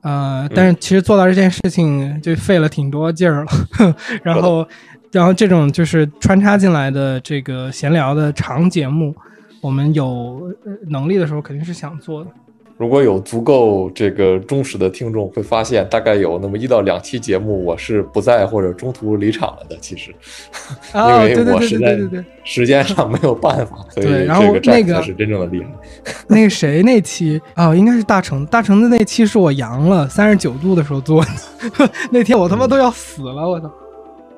[0.02, 3.50] 呃，但是其实做到这件事情就费了挺多劲儿了。
[4.22, 4.68] 然后，
[5.12, 9.14] 然后这种就是穿插进来的这个闲聊的长节目，
[9.60, 10.40] 我们有
[10.88, 12.30] 能力的时候肯定是想做的。
[12.78, 19.76] 如果有足够这个忠实的听众，会发现大概有那么一到两期节目我是不在或者中途离场了的。
[19.82, 20.14] 其实，
[20.94, 25.68] 因为我实在时间上没有办法，所以这个那个是真正的厉害。
[26.26, 33.70] 那个谁那期啊，应该是大成大成的那期是我阳了三十九度的时候做的， 那天我他妈都要死了，我操！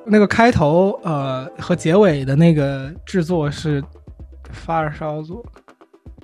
[0.05, 3.83] 那个开头呃和结尾的那个制作是
[4.51, 5.43] 发着烧做。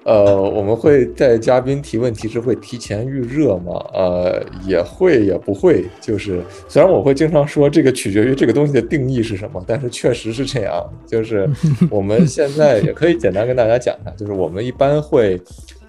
[0.06, 3.74] 呃，我们会在嘉宾提问题时会提前预热吗？
[3.94, 5.86] 呃，也会也不会。
[6.00, 10.82] 就是虽然我会经常说这个取决于这个东西的定义是什么，但是确实是这样。
[11.06, 11.48] 就是
[11.92, 15.39] 我们现在也可以简单跟大家讲一下，就是我们一般会，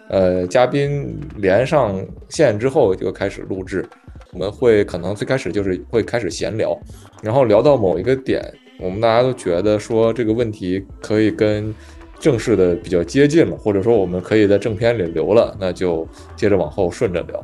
[0.08, 3.88] 呃，嘉宾连上线之后就开始录制。
[4.32, 6.78] 我们会可能最开始就是会开始闲聊，
[7.22, 8.42] 然后聊到某一个点，
[8.78, 11.74] 我们大家都觉得说这个问题可以跟。
[12.20, 17.42] 正式的比较接近了，或者说我们可以在正片里留了，那就接着往后顺着聊。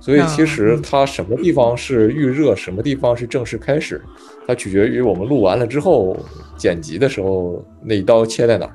[0.00, 4.00] 所以其实它什么地方是预热，什么地方是正式开始，
[4.46, 6.16] 它取决于我们录完了之后
[6.56, 8.72] 剪辑的时候那一刀切在哪儿。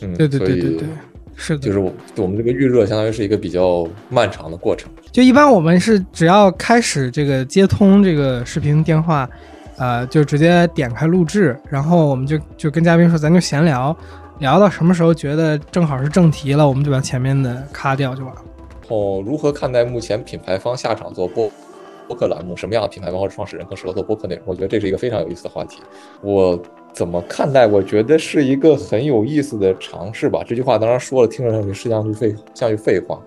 [0.00, 0.88] 嗯，对对对对对，
[1.34, 4.88] 是的，就是我我们这个预热相当于是一个比较漫长的过程。
[5.10, 9.28] 就一般我们是只要开始这个接通这个视频电话，
[9.76, 13.96] 呃，就直接点开录制，然后我们就就跟嘉宾说，咱就闲聊。
[14.38, 18.40] 聊到什么时候觉得正好是正题了，我们就把前面的咔掉就完了。
[18.86, 21.50] 哦，如何看待目前品牌方下场做播
[22.06, 22.56] 播客栏目？
[22.56, 24.44] 什么样的品牌方或创始人更适合做播客内容？
[24.46, 25.80] 我觉得这是一个非常有意思的话题。
[26.22, 26.56] 我
[26.92, 27.66] 怎么看待？
[27.66, 30.40] 我觉得是一个很有意思的尝试吧。
[30.46, 33.20] 这句话当然说了，听着像是像句废像句废话，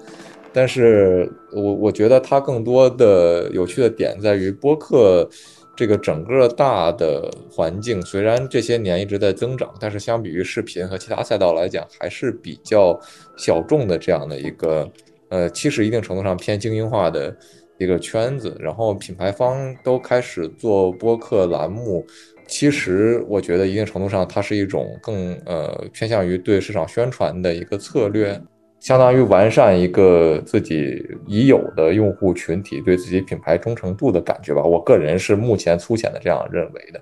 [0.53, 5.29] 但是我我觉得它更多的有趣的点在于播客。
[5.73, 12.99] 这个整个大的环境虽然这些年一直在增长，但是相比于视频和其他赛道来讲，还是比较
[13.37, 14.87] 小众的这样的一个，
[15.29, 17.35] 呃，其实一定程度上偏精英化的
[17.79, 18.55] 一个圈子。
[18.59, 22.05] 然后品牌方都开始做播客栏目，
[22.45, 28.39] 其实我觉得一定程度上它是一种更呃偏向于对市场宣传的一个策略。
[28.81, 34.63] 相当于完善一个自己已有的用户群体对自己品牌忠诚度的感觉吧。
[34.63, 37.01] 我个人是目前粗浅的这样认为的。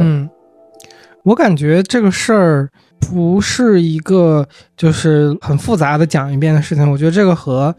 [0.00, 0.28] 嗯，
[1.22, 6.90] 我感觉这个事儿不是一个就是很复杂的讲一遍的事情。
[6.90, 7.76] 我觉得这个和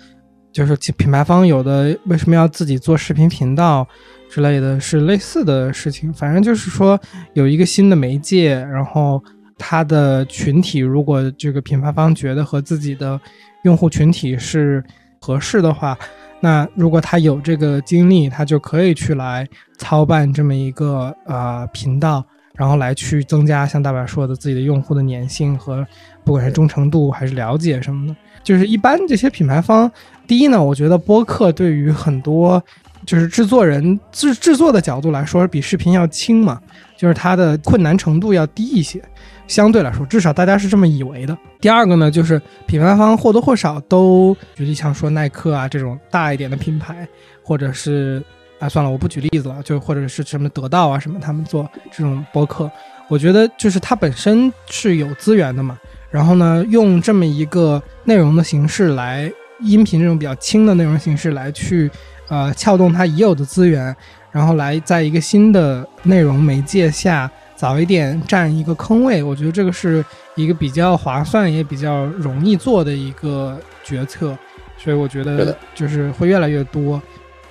[0.52, 3.88] 就是品牌方有的为什么要自己做视频频道
[4.30, 6.14] 之类的是类似的事情。
[6.14, 7.00] 反正就是说
[7.34, 9.20] 有一个新的媒介，然后。
[9.58, 13.20] 它的群体，如果这个品牌方觉得和自己的
[13.64, 14.84] 用户群体是
[15.20, 15.98] 合适的话，
[16.40, 25.86] 那如果他有这个精力，他就可以去来操办这么一个呃频道，然后来去增加像大白说的自己的用户的粘性和
[26.26, 28.16] 不管是忠诚度还是了解什么的。
[28.44, 29.90] 就是一般这些品牌方，
[30.28, 32.62] 第一呢，我觉得播客对于很多
[33.06, 36.62] 就是制作人制制作的角度来说，比视频要轻嘛，
[36.98, 39.02] 就是它的困难程度要低一些。
[39.48, 41.38] 相对来说，至少大家是这么以为的。
[41.60, 47.08] 第二个呢，就是品牌方或多或少都，举例像说耐克啊这种大一点的品牌，
[47.44, 48.24] 或者是
[48.60, 52.72] 啊算了，我不举例子了，就或者是什么得到啊什么，他们做这种播客，
[53.10, 55.78] 我觉得就是它本身是有资源的嘛。
[56.10, 61.92] 然后呢，用这么一个内容的形式来，音频这种比较轻的内容形式来去，
[62.28, 63.96] 呃，撬动它已有的资源，
[64.32, 67.30] 然后来在一个新的内容媒介下。
[67.64, 70.04] 早一点占一个坑位，我觉得这个是
[70.36, 74.38] 一个比较划算也比较容易做的一个决策，
[74.78, 77.02] 所以我觉得就是会越来越多。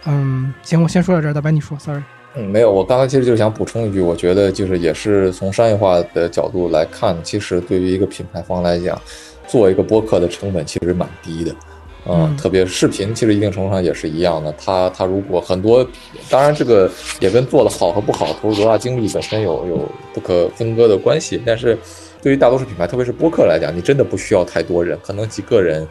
[0.05, 2.03] 嗯，行，我先说到这儿，大白你说，sorry。
[2.35, 9.01] 嗯，没有，我刚才其实就是想补充一句，我觉得就是也是从商业化的角度来看，其实对于一个品牌方来讲，
[9.49, 11.57] 做一个播客的成本其实蛮低的。
[12.05, 14.53] 嗯，特别视频，其实一定程度上也是一样的。
[14.59, 15.89] 它它如果很多，
[16.29, 21.41] 当然这个也跟做的好和不好、投入多大精力本身有有不可分割的关系。
[21.47, 21.79] 但是，
[22.21, 25.87] 对于大多数品牌，特别是播客来讲，你真的不需要太多人，可能几个人，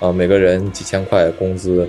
[0.00, 1.88] 啊，每个人几千块工资，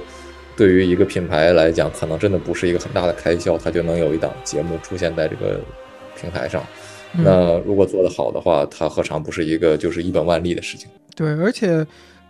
[0.56, 5.60] 对于一个品牌来讲，可能真的不是一个很大的开销，它就能有一档节目出现在这个
[6.18, 6.66] 平台上。
[7.12, 10.88] 那如果做得好的话，它何尝不是一个就是一本万利的事情？
[11.14, 11.86] 对，而且。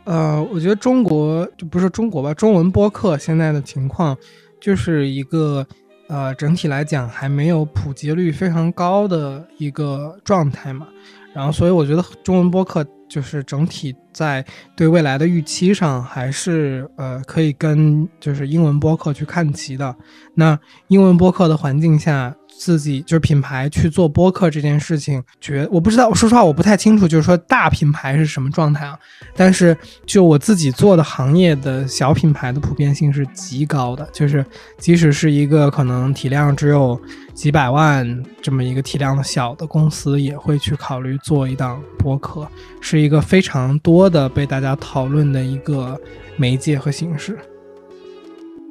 [0.05, 4.15] 呃，我觉得中国就不是中国吧，中文播客现在的情况
[4.61, 5.65] 就是一个
[6.07, 10.87] 呃，整体来讲还没有普及率非常高的一个状态嘛。
[11.33, 14.45] 然后，所以我觉得中文播客就是整体在
[14.77, 19.93] 对未来的预期上还是呃，可以跟就是英文播客去看齐的。
[20.35, 22.33] 那英文播客的环境下。
[22.57, 28.97] 自己就是品牌去做播客这件事情，觉我不知道，说实话我不太清楚，就是说大品牌是什么状态啊？
[29.35, 34.43] 但是就我自己做的行业的小品牌的普遍性是极高的，就是
[34.77, 36.99] 即使是一个可能体量只有
[37.33, 42.47] 几百万这么一个体量的小的公司，也会去考虑做一档播客，
[42.79, 45.99] 是一个非常多的被大家讨论的一个
[46.37, 47.37] 媒介和形式。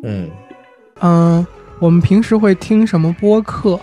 [0.03, 0.31] 嗯
[1.01, 1.47] 嗯。
[1.85, 3.79] 我们平时会听什么播客？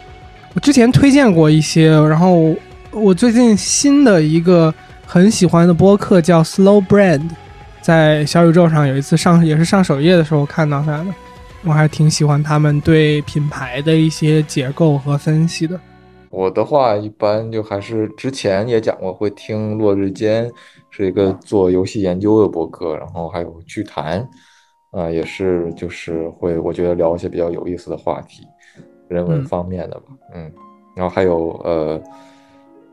[0.55, 2.55] 我之前推荐过一些，然后
[2.89, 4.73] 我最近新的一个
[5.05, 7.29] 很喜欢的播客叫 Slow Brand，
[7.79, 11.13] 在小宇宙上有一次上也是上首页的时候看到它的，
[11.63, 15.79] 我还挺喜欢他们对品牌的一些结构和分析的。
[16.31, 20.49] 我的话一般就还是之前也讲过，会听落日间
[20.89, 24.27] 是一个做游戏研究的播客，然后还有剧谈。
[24.91, 28.45] 啊，也是，就是会，我觉得聊一些比较有意思的话题，
[29.07, 30.51] 人文方面的吧，嗯，
[30.97, 32.01] 然后还有呃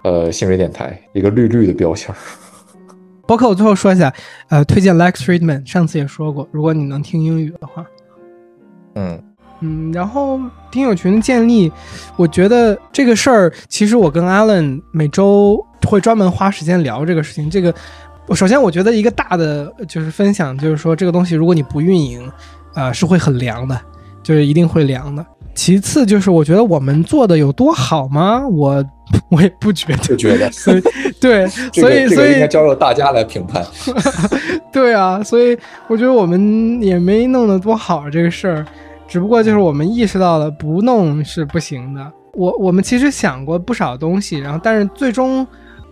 [0.04, 2.14] 呃，新锐电台一个绿绿的标签。
[3.26, 4.14] 包括我最后说一下，
[4.48, 7.84] 呃，推荐 Lex Friedman，上次也说过，如果你能听英语的话，
[8.94, 9.20] 嗯
[9.60, 10.38] 嗯，然后
[10.70, 11.70] 听友群的建立，
[12.16, 17.74] 我觉得这个事儿，其实我跟 Alan 每周会专门花时间聊这个事情，这个。
[18.28, 22.30] 我首先我觉得一个大的就是分享，就是说这个东西如果你不运营，
[22.74, 23.80] 呃，是会很凉的，
[24.22, 25.24] 就是一定会凉的。
[25.54, 28.46] 其次就是我觉得我们做的有多好吗？
[28.46, 28.84] 我
[29.30, 30.48] 我也不觉得，不觉得。
[30.52, 30.82] 所以
[31.18, 33.64] 对， 所以所以应该交由大家来评判。
[34.70, 38.64] 对啊，所以我觉得我们也没弄得多好这个事儿，
[39.08, 42.12] 只不过就是我们意识到了不弄是不行的。
[42.34, 45.44] 我我们其实想过不少东西，然后但是最终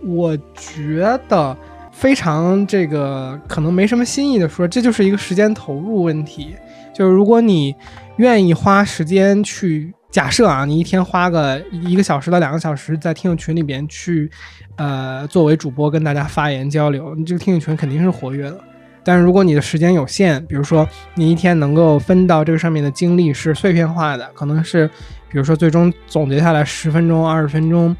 [0.06, 1.56] 我觉得。
[1.96, 6.54] 非常这个可能没什么新意的说，这就是一个时间投入问题。
[6.94, 7.74] 就是如果你
[8.16, 14.30] 愿意花时间去假设啊，你一天花个一个小时到两个小时在听友群里边去，
[14.76, 18.60] 呃，作为主播跟大家发言交流，你这个听友群肯定是活跃的。
[19.02, 24.86] 但是如果你的时间有限，比如说你一天能够分到这个上面的精力是碎片化的，可能是
[25.30, 27.96] 比如说最终总结下来十分钟、二十分钟，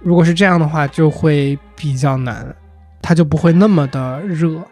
[0.00, 2.54] 如果是这样的话，就会比较难。
[3.02, 4.62] 它就不会那么的热，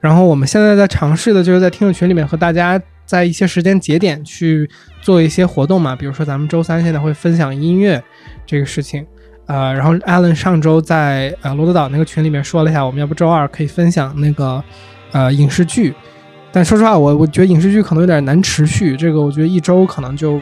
[0.00, 4.68] 然后我们现在在尝试的就是在听友群里面和大家在一些时间节点去
[5.00, 8.02] 做一些活动嘛，比如说咱们周三现在会分享音乐
[8.44, 9.06] 这个事情，
[9.46, 14.62] 呃，然后 Allen 上周在呃罗德岛那个群里面说了一下，我们要不周二可以分享那个
[15.12, 15.94] 呃影视剧，
[16.52, 20.40] 但说实话，我我觉得影视剧可能有点难持续，这个我觉得一周可能就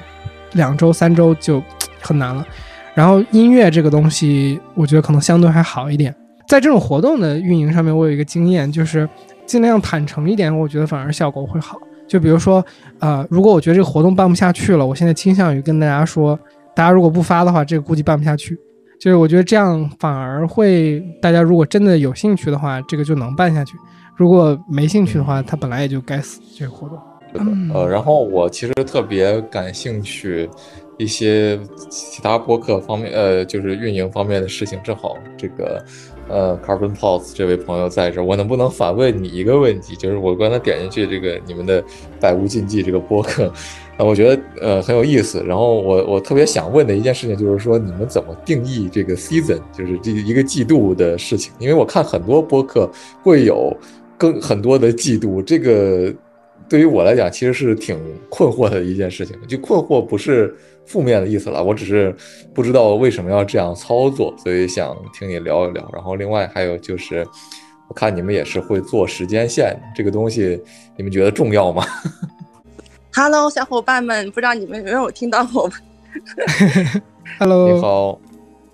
[0.53, 1.63] 两周三周就
[2.01, 2.47] 很难了，
[2.95, 6.15] 然后音乐这个东西，我觉得可能相对还好一点。
[6.49, 9.07] 在这种活动的运营上面，我有一个经验，就是
[9.45, 11.79] 尽量坦诚一点，我觉得反而效果会好。
[12.09, 12.65] 就比如说，
[13.01, 16.39] 呃，如果我觉得这个活动办不下去了，我现在倾向于跟大家说，
[16.75, 18.59] 大家如果不发的话，这个估计办不下去。
[18.99, 23.75] 就是我觉得这样反而会，大家如果真的有兴趣的话，这个就能办下去；
[24.17, 26.99] 如果没兴趣的话，它本来也就该死这个活动。
[27.75, 30.49] 呃，然后我其实特别感兴趣
[30.97, 34.81] 一些其他播客方面，呃，就是运营方面的事情。
[34.83, 35.85] 正好这个，
[36.29, 39.97] 呃，Carbon Pulse 这位朋友在这，我能不能反问你一个问题？
[39.97, 41.83] 就是我刚才点进去这个你们的
[42.21, 43.53] 百无禁忌这个播客。
[43.97, 45.43] 啊，我觉得呃很有意思。
[45.45, 51.53] 然后我我特别想问的一件事情就是说，你们怎么定义这个 season，就是这一个季度的事情？
[51.59, 52.89] 因为我看很多播客
[53.23, 53.77] 会有
[54.17, 56.15] 更很多的季度，这个
[56.69, 57.99] 对于我来讲其实是挺
[58.29, 59.37] 困惑的一件事情。
[59.49, 60.55] 就困惑不是
[60.89, 62.15] 负面的意思了，我只是
[62.55, 65.89] 不知道为什么要这样操作，所以想听你聊一聊。
[65.93, 67.27] 然后另外还有就是，
[67.89, 70.61] 我看你们也是会做时间线这个东西，
[70.97, 71.85] 你们觉得重要吗？
[73.15, 75.71] Hello，小伙伴们，不知道你们有没有听到我？
[77.39, 78.19] Hello，你好。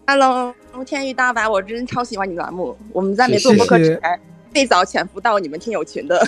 [0.06, 0.54] Hello，
[0.86, 2.76] 天宇大白，我真超喜欢你栏目。
[2.92, 4.20] 我们在没做播客之前，
[4.54, 6.24] 最早潜伏到你们听友群的。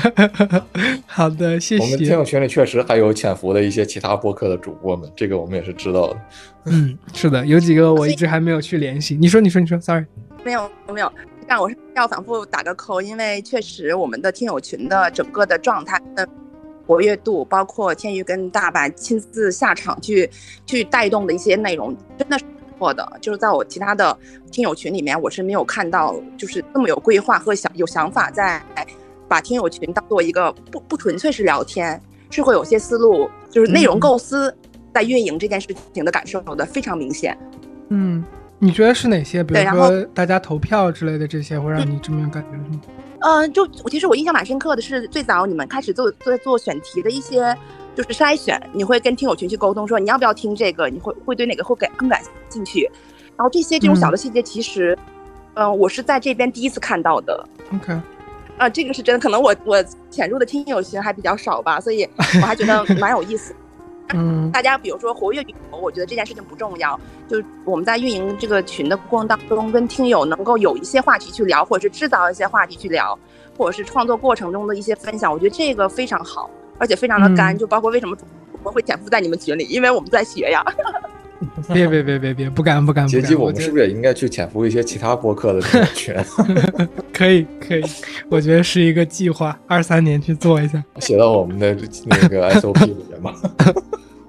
[1.06, 1.82] 好的，谢谢。
[1.82, 6.20] 我们听友群里确实还有潜伏的一些其他播客的主播们，这个我们也是知道的。
[6.66, 9.16] 嗯，是的，有几个我一直还没有去联系。
[9.16, 10.04] 你说，你说，你说，Sorry，
[10.44, 11.10] 没有，没有。
[11.48, 16.28] 但我是要反复打个扣，因为确实我们的听友群的整个的状态的。
[16.86, 20.28] 活跃度，包括天宇跟大白亲自下场去
[20.66, 22.44] 去带动的一些内容，真的是
[22.80, 23.06] 不错的。
[23.20, 24.16] 就是在我其他的
[24.50, 28.62] 听友群里面，我是没有看到就是这么有规划和想有想法，在
[29.28, 32.00] 把听友群当做一个不不纯粹是聊天，
[32.30, 34.54] 是会有些思路，就是内容构思
[34.94, 37.36] 在运营这件事情的感受的非常明显。
[37.90, 38.24] 嗯，
[38.58, 39.44] 你觉得是哪些？
[39.44, 42.80] 比如说大家投票之类的这些，会让你这么有感觉吗？
[43.20, 47.54] 嗯，就我其实我印象蛮深刻的是，最早你们开始做做做选题的一些
[47.94, 52.90] 就是筛选，你会跟听友群去沟通，说你要不要听这个，你会会对哪个会感更感兴趣。
[53.36, 54.96] 然后这些这种小的细节，其实，
[55.54, 57.44] 嗯，我是在这边第一次看到的。
[57.74, 57.98] OK，
[58.58, 62.08] 啊，这个是真的，可能我我潜入的听友群还比较少吧，所以
[62.40, 63.54] 我还觉得 蛮有意思。
[64.12, 66.98] 嗯，大家比如说活跃头，我觉得这件事情不重要。
[67.28, 73.16] 就我们在运营这个群的过程当中，跟听友能够有一些话题去聊，或者是制造一些话题去聊，
[73.56, 76.50] 或者是创作过程中的一些分享，我觉得这个非常好，
[76.80, 77.56] 而且非常的干。
[77.56, 78.16] 就包括为什么
[78.54, 80.64] 我们会潜伏在你们群里，因为我们在学呀。
[81.72, 83.22] 别别别别别，不敢不敢不敢。
[83.22, 85.60] 杰基，我们是不是也应该去潜伏一些其他播客的
[85.94, 86.14] 群？
[87.12, 87.82] 可以可以，
[88.28, 91.74] 我觉得是一个计划，二三年去做一下，写到我们的
[92.06, 93.34] 那个 SOP 里面吧。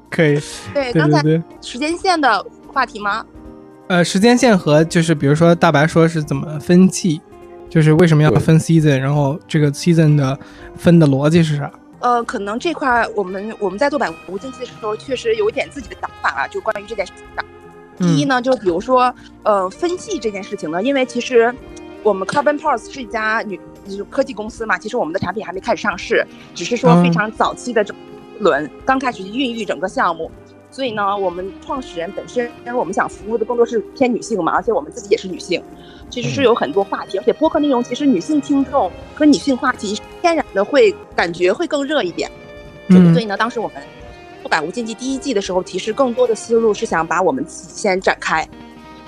[0.09, 0.39] 可以，
[0.73, 1.21] 对刚才
[1.61, 3.25] 时间线的话题吗？
[3.87, 7.19] 呃，时间线和就是比如说大白说是怎么分季，
[7.69, 10.37] 就是为什么要分 season，然后这个 season 的
[10.75, 11.69] 分的逻辑是啥？
[12.01, 17.45] 呃，可能这块我们我们在做百无禁忌的时候，确实有一点自己的想法啊，就关于这件事情的。
[17.97, 21.53] 第一呢，就比如说呃分析这件事情呢，因为其实
[22.03, 23.59] 我们 Carbon Pulse 是一家女
[24.09, 27.93] 科技公司嘛，其实我们的产品还没开始上市，只是说非常早期的这。
[28.39, 30.31] 轮刚开始孕育整个项目，
[30.71, 35.61] 所以呢，我们创始人本身，因为我们想服务的更多是偏女性嘛，而且我们自己也是女性，
[36.09, 42.31] 其实是有很多话题，而且播客内容其实女性听众和女性话题天然的会感觉会更热一点。
[42.87, 43.83] 嗯，所以呢，当时我们
[44.41, 48.47] 做百无禁忌第一季的时候，其实更多的思路是想把我们自己先展开，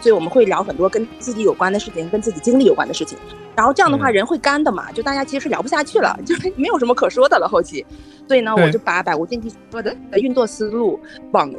[0.02, 3.18] 所以我们会聊很多跟自己有关的事情，跟自己经历有关的事情。
[3.56, 4.92] 然后这样的话，人会干的嘛？
[4.92, 7.48] 就大家其实是聊不下去了， 就没有什么可说的了。
[7.48, 7.86] 后期，
[8.28, 11.00] 所以呢，我就把百无禁忌说的运作思路
[11.32, 11.54] 往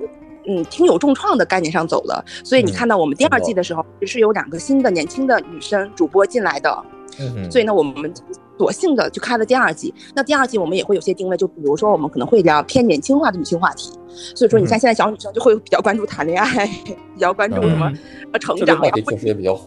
[0.47, 2.25] 嗯听友重创的概念上走了。
[2.45, 6.85] 所以你看到我们第二季的时候，是有两个新的年轻的女生主播进来的。
[7.21, 8.13] 嗯所以呢，我们
[8.59, 9.95] 索性的就开了第二季。
[10.17, 13.93] 那第二季我们也会有些定位，就比如说我们可能会聊偏年轻化的女性话题。
[14.35, 17.93] 所以说，你看现在小女生就会比较关注谈恋爱，比较关注什么
[18.33, 19.65] 呃成长呀，确实也比较火。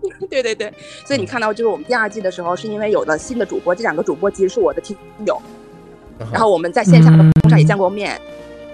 [0.30, 0.72] 对对对，
[1.04, 4.96] 所以你看到就是我们第二季的时候，是因为有了新的主播，这两个主播其实是我的听
[5.26, 5.40] 友，
[6.32, 8.20] 然后我们在线下的通上也见过面，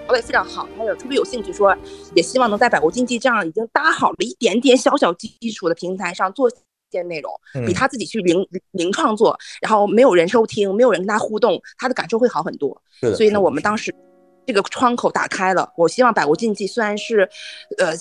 [0.05, 1.75] 聊得也非常好，他也特别有兴趣说，
[2.15, 6.49] 也希望能在百国经济这样已经搭好了一点点小小基础的平台上做
[6.91, 7.31] 些内容，
[7.65, 12.81] 比他自己去零零创作，然后没有人收听，没有人跟他互动，他的感受会好很多。
[13.15, 13.93] 所以呢，我们当时。
[14.47, 17.29] 这个窗口打开了，我希望百无禁忌虽然是，
[17.77, 17.91] 呃，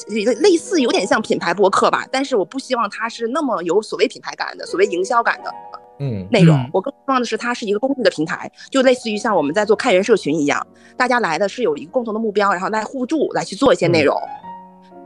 [0.40, 5.52] 类似有点像品牌播客吧，但是我不希望它是那么有所谓品牌感的、所谓营销感的，
[5.98, 6.56] 嗯，内容。
[6.72, 10.64] 我更希望的是它是一个公益的平台，就类似于像我们在做开源社群一样，
[10.96, 14.16] 大家来的是有一个共同的目标，然后来互助来去做一些内容。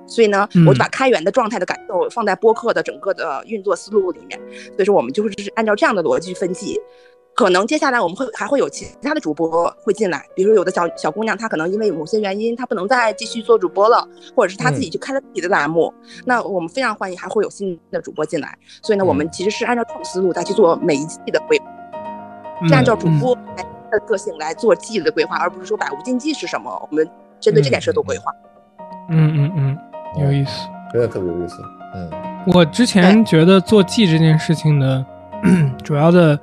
[0.07, 4.39] 所以呢，嗯我就把开源的状态的感受放在播客的整个的运作思路里面。
[4.75, 6.77] 所以说，我们就是按照这样的逻辑去分季。
[7.35, 14.07] 可能接下来我们会还会有其他的主播会进来，比如说有的小小姑娘，她可能因为某些原因，她不能再继续做主播了，
[14.37, 15.93] 或者是她自己去开了自己的栏目，
[16.27, 18.57] 那我们非常欢迎还会有新的主播进来。
[18.83, 21.65] 所以呢，我们其实是按照这种思路再去做每一季的规划。
[22.69, 23.35] 是按照主播
[23.91, 27.09] 的个性来做季的规划，而不是说百无禁忌是什么，我们
[27.41, 28.31] 针对这件事做规划。
[29.09, 29.79] 嗯嗯嗯，
[30.23, 31.57] 有意思，真的特别有意思。
[31.95, 32.11] 嗯，
[32.55, 35.05] 我之前觉得做季这件事情的
[35.83, 36.39] 主要的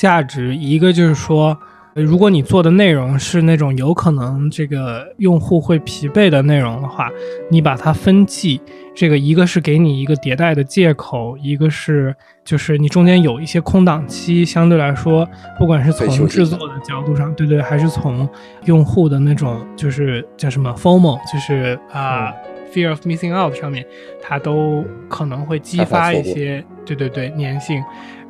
[0.00, 1.54] 价值，一个就是说，
[1.94, 7.10] 如果你做的内容是那种有可能这个用户会疲惫的内容的话，
[7.50, 8.58] 你把它分季，
[8.94, 15.28] 这个一个是给你一个迭代的借口，一个是就是你中间有一些空档期，相对来说，
[15.58, 18.26] 不管是从制作的角度上，对对，还是从
[18.64, 22.30] 用户的那种就是叫什么 FOMO，就是啊。
[22.30, 22.34] 嗯
[22.70, 23.84] fear of missing out 上面，
[24.22, 27.82] 它都可能会激发一些，对对对，粘性。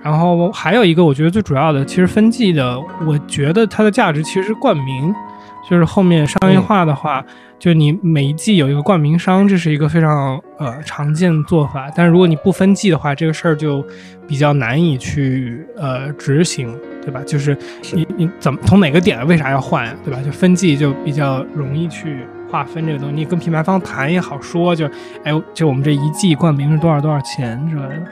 [0.03, 5.15] 然后还有一个，我觉得最主要的，其实分季的，我觉得它的价值其实是冠名，
[5.69, 11.91] 就是后面商业化的话，嗯、就你每一季有一个冠名商，这是一个非常呃常见的做法。
[11.95, 13.85] 但是如果你不分季的话，这个事儿就
[14.27, 17.21] 比较难以去呃执行，对吧？
[17.27, 17.57] 就是
[17.93, 20.19] 你你怎么从哪个点为啥要换呀，对吧？
[20.25, 22.25] 就分季就比较容易去。
[22.51, 24.85] 划分这个东西，你跟品牌方谈也好说，就，
[25.23, 28.03] 哎，就我们这一季冠名是多少多少钱之类的，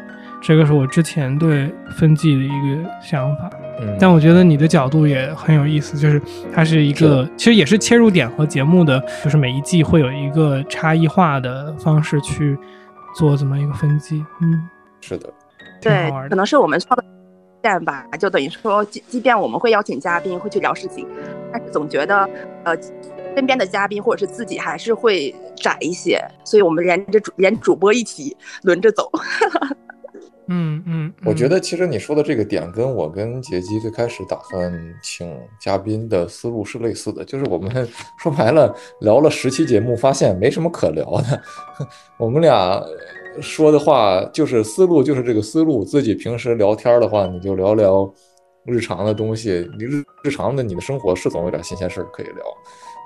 [0.41, 3.51] 这个是我之前对分季的一个想法。
[3.81, 6.21] 嗯，但我觉得你的角度也很有意思，就是
[6.53, 12.59] 它是一个，其实也是切入点和节目的，就是每一季会有一个差异化的方式去
[13.15, 14.25] 做这么一个分季。
[14.41, 14.69] 嗯，
[15.01, 15.33] 是的，
[15.81, 17.05] 对，可能是我们创的
[17.63, 21.07] 站吧，就等于说，即即便我们会邀请嘉宾，会去聊事情，
[21.53, 22.29] 但是总觉得，
[22.65, 22.77] 呃。
[23.37, 29.09] 身边的嘉宾或者是自己还是会窄一些，所以我们连着主连主播一起轮着走。
[30.49, 34.73] 嗯嗯，我觉得其实你说的这个点跟我跟杰基最开始打算
[35.03, 37.89] 请嘉宾的思路是类似的，就是我们
[38.19, 41.43] 说白了聊了十期节目，发现没什么可聊的。
[42.19, 42.83] 我们俩
[43.41, 48.13] 说的话就是思路就是这个思路，自己平时聊天的话你就聊聊
[48.65, 52.37] 日常的东西，你日日常的你的生活是总有点新鲜事儿可以聊。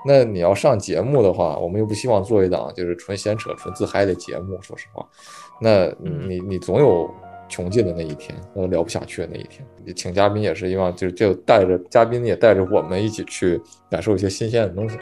[0.05, 4.61] 那你要上节目的话，我们又不希望做一档就是纯闲扯、纯自嗨的节目。
[4.61, 5.07] 说实话，
[5.61, 5.87] 那
[6.27, 7.09] 你你总有
[7.53, 9.63] 穷尽的那一天，呃，聊不下去的那一天。
[9.95, 14.97] 请嘉宾也是希望就就带着嘉宾也带着我们一起去感受一些新鲜的东西。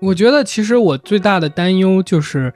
[0.00, 2.52] 我觉得其实我最大的担忧就是，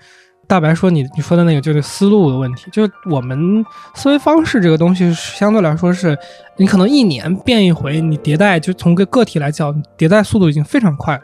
[0.46, 3.64] 大白说你你说的那个就是思路的问题，就是我们
[3.96, 6.16] 思维方式这个东西相对来说是，
[6.56, 11.22] 你可能一年变一回，你迭代就从个个体来讲，迭代速度已经非常快了。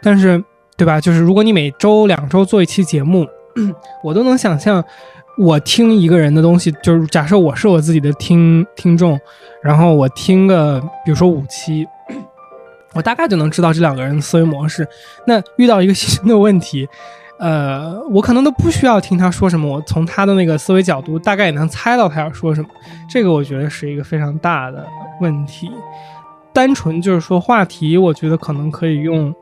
[0.00, 0.40] 但是，
[0.76, 1.00] 对吧？
[1.00, 3.26] 就是如果你每周两周做一期节目，
[4.02, 4.82] 我都能想象，
[5.38, 9.18] 我听一个人的东西，就是假设我是我自己的听听众，
[9.62, 11.86] 然后我听个，比如说五期，
[12.94, 14.86] 我大概就能知道这两个人的思维模式。
[15.26, 16.86] 那遇到一个新的问题，
[17.38, 22.68] 呃，我可能都不需要听他说什么，我从他的那个思维角度，大概也能猜到他要说什么。
[23.10, 24.86] 这个我觉得是一个非常大的
[25.20, 25.70] 问题。
[26.52, 29.34] 单纯就是说话题，我觉得可能可以用。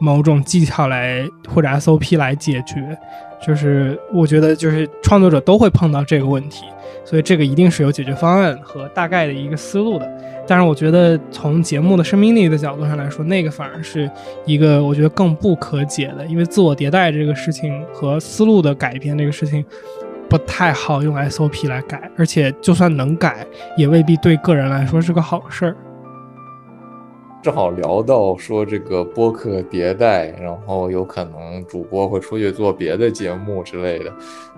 [0.00, 2.98] 某种技巧来或者 SOP 来解决，
[3.46, 6.64] 就是我觉得就是创作者都会碰到这个问题，
[7.04, 10.10] 所以这个一定是有解决方案和大概的一个思路的。
[10.46, 14.10] 但是我觉得从节目的生命力的角度上来说，那个反而是
[14.44, 19.64] 一个我觉得更不可解的，因为自我迭代这个事情和思路的改变这个事情
[20.28, 25.76] 不太好用 SOP 来改，而且就算能改，也未必对个人来说是个好事儿。
[27.44, 34.10] 正好聊到说这个播客迭代，然后有可能主播会出去做别的节目之类的。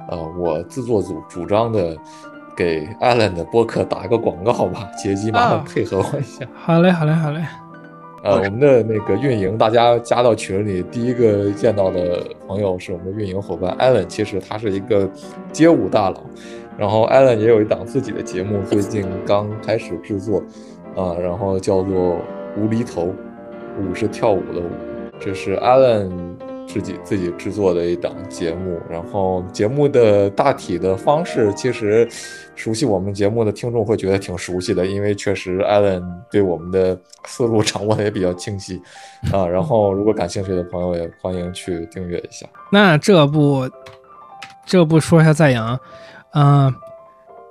[0.08, 1.96] 呃，我自作主主张的
[2.56, 6.46] 给 Allen 的播客打一个广告吧，杰基麻烦配合我一下。
[6.54, 7.40] 好嘞，好嘞，好嘞。
[8.22, 15.10] 呃，我们的那个运营，大家加到群里，第一个见到的朋友是我们的运营伙伴 Allen，其实他是一个
[15.50, 16.22] 街舞大佬，
[16.78, 20.40] 然后 Allen 也有一档自己的节目，最近刚开始制作，
[20.94, 22.16] 啊，然后叫做。
[22.56, 23.14] 无厘头，
[23.80, 24.70] 舞是跳舞的舞，
[25.20, 26.10] 这是 Alan
[26.66, 28.78] 自己自己制作的一档节目。
[28.90, 32.08] 然后节目的大体的方式，其实
[32.54, 38.80] 熟悉我们节目的听众会觉得挺熟悉的，因为确实 Alan 对我们的思路掌握的也比较清晰
[39.32, 39.46] 啊。
[39.46, 42.46] 然后如果感兴趣的朋友也欢迎去订阅一下。
[42.72, 43.68] 那这部
[44.64, 45.78] 这部说一下赞扬，
[46.32, 46.74] 嗯、呃，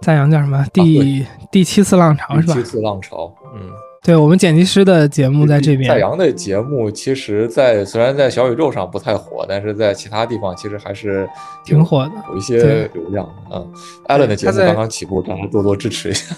[0.01, 0.65] 赞扬叫什么？
[0.73, 2.53] 第、啊、第七次浪潮是吧？
[2.53, 3.69] 第七次浪潮，嗯。
[4.05, 5.89] 对我们剪辑师的节目在这边。
[5.89, 11.27] 在阳的节目，其实，在虽然在小宇宙上不太火，但是在其他地方其实还是
[11.65, 13.65] 挺火的，有一些流量啊。
[14.05, 16.35] 艾伦的节目刚刚起步，大家多多支持一下。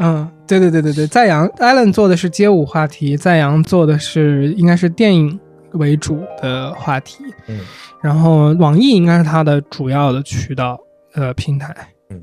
[0.00, 5.38] 嗯，对对对对对，在阳艾伦做的是街舞话题，在阳做的是应该是电影
[5.74, 7.22] 为主的话题。
[7.46, 7.60] 嗯，
[8.02, 10.76] 然后网易应该是他的主要的渠道
[11.14, 11.72] 呃平台。
[12.10, 12.20] 嗯，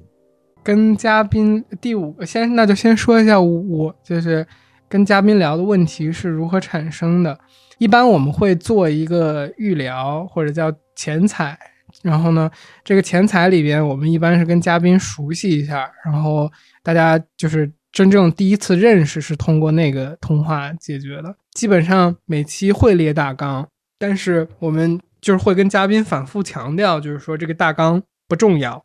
[0.61, 4.45] 跟嘉宾第五个先，那就先说一下我就是。
[4.91, 7.39] 跟嘉宾聊的问题是如何产生的？
[7.77, 11.57] 一般我们会做一个预聊或者叫前采，
[12.03, 12.51] 然后呢，
[12.83, 16.51] 这个前采里边我们一般是跟嘉宾熟悉一下，然后
[16.83, 21.33] 大家就是真正第一次认识是通过那个通话解决的。
[21.53, 23.65] 基本上每期会列大纲，
[23.97, 28.83] 但是我们就是会跟嘉宾反复强调，就是说这个大纲不重要，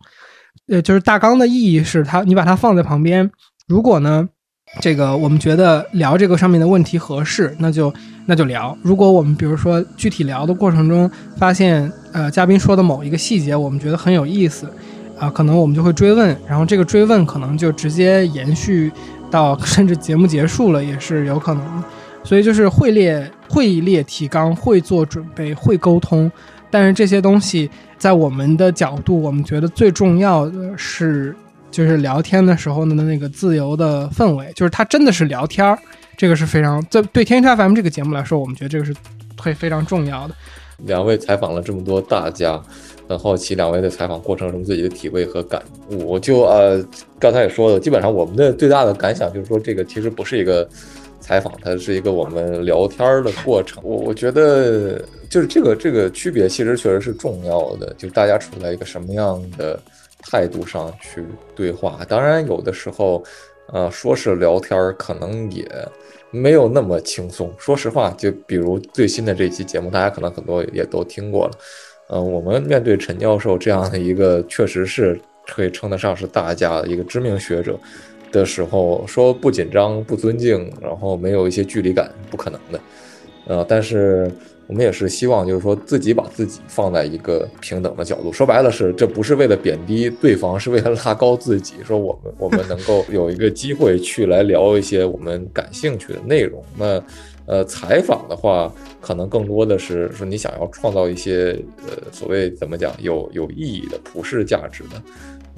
[0.68, 3.28] 呃，就是大纲的意义是它，你把它放在旁边，
[3.66, 4.28] 如果呢？
[4.79, 7.93] 这个我们觉得聊这个上面的问题合适，那就
[8.27, 8.77] 那就聊。
[8.83, 14.70] 如果我们比如说具体聊的过程中发现，呃，嘉宾说的某一个细节我们觉得很有意思，
[15.18, 18.93] 啊，可能我们就会追问，然后这个追问可能就直接延续
[19.31, 21.85] 到甚至节目结束了也是有可能。
[22.22, 26.31] 所以就是会列会列提纲，会做准备，会沟通，
[26.70, 31.35] 但是这些东西在我们的角度，我们觉得最重要的是。
[31.77, 35.79] 就是聊天的时候的那个自由的氛围，就是他真的是聊天儿，
[36.16, 38.95] 这个是非常在对天差 FM 这个节目来说，我们觉得这个是
[39.37, 40.35] 会非常重要的。
[40.87, 42.59] 两位采访了这么多大家，
[43.07, 46.12] 很好奇两位的采访过程中自己的体会和感悟。
[46.12, 46.83] 我就呃
[47.18, 50.66] 刚才也说了，基本上我们的最大的感想就是说，这个其实不是一个
[51.20, 53.83] 采访，它是一个我们聊天儿的过程。
[53.85, 54.99] 我我觉得
[55.29, 59.79] 就是这个这个区别其实确实是重要的，就大家处在一个什么样的。
[60.29, 61.24] 态度上去
[61.55, 63.22] 对话，当然有的时候，
[63.72, 65.66] 呃，说是聊天儿，可能也
[66.31, 67.53] 没有那么轻松。
[67.59, 71.53] 说实话，就比如最新的这期节目，大家可能很多也都听过了。
[72.09, 77.79] 嗯，我们面对陈教授这样的一个，确实是可以称得上是大家的一个知名学者
[78.33, 82.81] 的时候，说不紧张、不尊敬，然后没有一些距离感，不可能的。
[83.47, 84.31] 呃，但是。
[84.67, 88.33] 我们也是希望，就是说自己把自己放在一个平等的角度。
[88.33, 91.75] 说白了是，这不是为了贬低对方，是为了拉高自己。
[91.85, 96.64] 说我们我们能够 有一个机会去来聊一些我们感兴趣的内容。
[96.77, 97.03] 那，
[97.47, 101.57] 呃，采访的话，可能更多的是说你想要创造一些
[101.87, 105.03] 呃所谓怎么讲有有意义的普世价值的。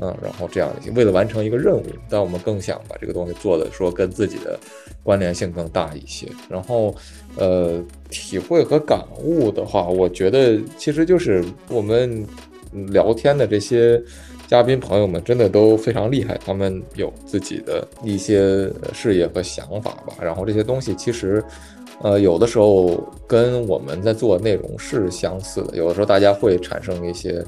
[0.00, 4.56] 嗯，然后这样的，为了完成一个任务，但我们更想把这个东西做的说跟自己的
[5.02, 6.28] 关联性更大一些。
[6.48, 6.94] 然后，
[7.38, 12.26] 呃，体会和感悟的话，我觉得其实就是我们
[12.88, 14.02] 聊天的这些
[14.46, 20.14] 嘉宾朋友们真的都非常厉害，他们有自己的一些事业和想法吧。
[20.20, 21.42] 然后这些东西其实，
[22.02, 27.44] 呃，有的时候跟我们在做内容是相似的，有的时候大家会产生一些。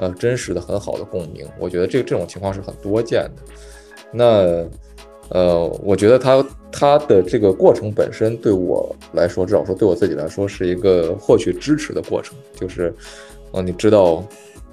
[0.00, 3.42] 呃，真实的很好的共鸣，我觉得这这种情况是很多见的。
[4.12, 4.64] 那，
[5.30, 12.36] 呃，我觉得他他的这个过程本身对我来说，至少说对我自己来说，是一个获取支持的过程。
[12.54, 12.94] 就是，
[13.52, 14.24] 呃，你知道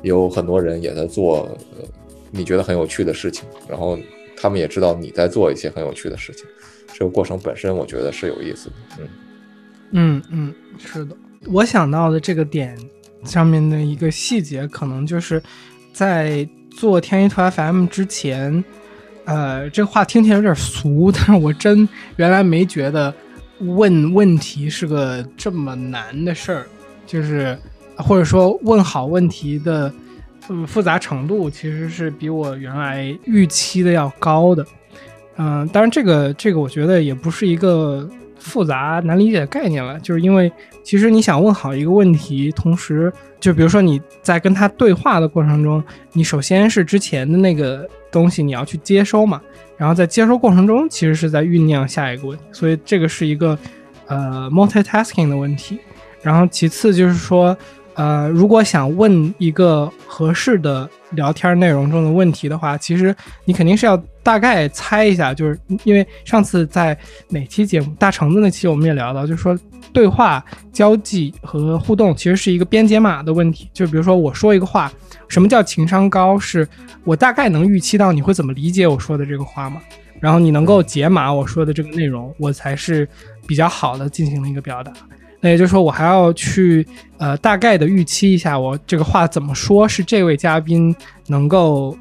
[0.01, 1.49] 有很多人也在做
[2.31, 3.97] 你觉得很有趣的事情，然后
[4.37, 6.45] 他们也知道你在做一些很有趣的事情。
[6.93, 8.75] 这个过程本身，我觉得是有意思的。
[8.99, 9.07] 嗯
[9.91, 11.15] 嗯嗯，是的，
[11.47, 12.77] 我想到的这个点。
[13.23, 15.41] 上面的一个细节，可能就是
[15.91, 18.63] 在做天一图 FM 之前，
[19.25, 23.13] 呃，这话听起来有点俗， 但是我真原来没觉得
[23.59, 26.65] 问问题是个这么难的事儿，
[27.05, 27.57] 就是
[27.97, 29.93] 或者说问好问题的
[30.67, 34.65] 复杂程度，其实是比我原来预期的要高的。
[35.37, 38.09] 嗯，当然这个这个我觉得也不是一个。
[38.45, 40.51] 复杂难理解的概念了，就是因为
[40.83, 45.83] 其实你想问好一个问题，同时就比如说你在跟他对话的过程中，
[46.13, 49.41] 你首先是之前的那个东西你要去接收嘛，
[49.77, 53.57] 然后在接收过程中其实是在酝酿下一个问题，所以这个是一个
[54.07, 55.79] 呃 multitasking 的问题。
[56.21, 57.57] 然后其次就是说，
[57.95, 64.01] 呃，如果想问一个合适的聊天内容中的问题的话，其实你肯定是要。
[64.25, 66.97] 大概猜一下，就是因为上次在
[67.29, 69.55] 哪期节目大橙子那期，我们也聊到，就是说
[69.93, 73.69] 对话、交际和互动其实是一个编解码的问题。
[73.71, 74.91] 就比如说我说一个话，
[75.27, 76.39] 什么叫情商高？
[76.39, 76.67] 是
[77.03, 79.79] 我大概能预期到你会怎么理解我说的这个话嘛？
[80.19, 83.07] 然后你能够解码我说的这个内容，我才是
[83.45, 84.91] 比较好的进行了一个表达。
[85.39, 86.83] 那也就是说，我还要去
[87.19, 90.95] 呃大概的预期一下，我这个话怎么说是这位嘉宾
[91.27, 91.95] 能够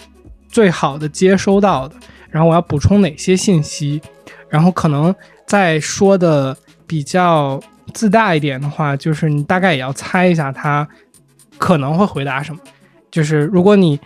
[0.49, 1.97] 最好的接收到的。
[2.35, 4.03] 然后我要补充哪些信息？
[4.49, 5.15] 然后可能
[5.47, 7.63] 再说的比较
[7.93, 10.87] 自大一点的话，就是你大概也要猜一下他
[11.59, 12.61] 可能会回答什么。
[13.09, 14.01] 就是如果你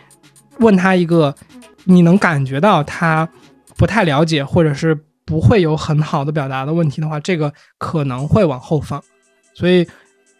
[0.59, 1.35] 问他一个
[1.85, 3.27] 你能感觉到他
[3.79, 9.03] 不太了解，或者是不会有很好的表达的问题的话，这个可能会往后放。
[9.55, 9.89] 所以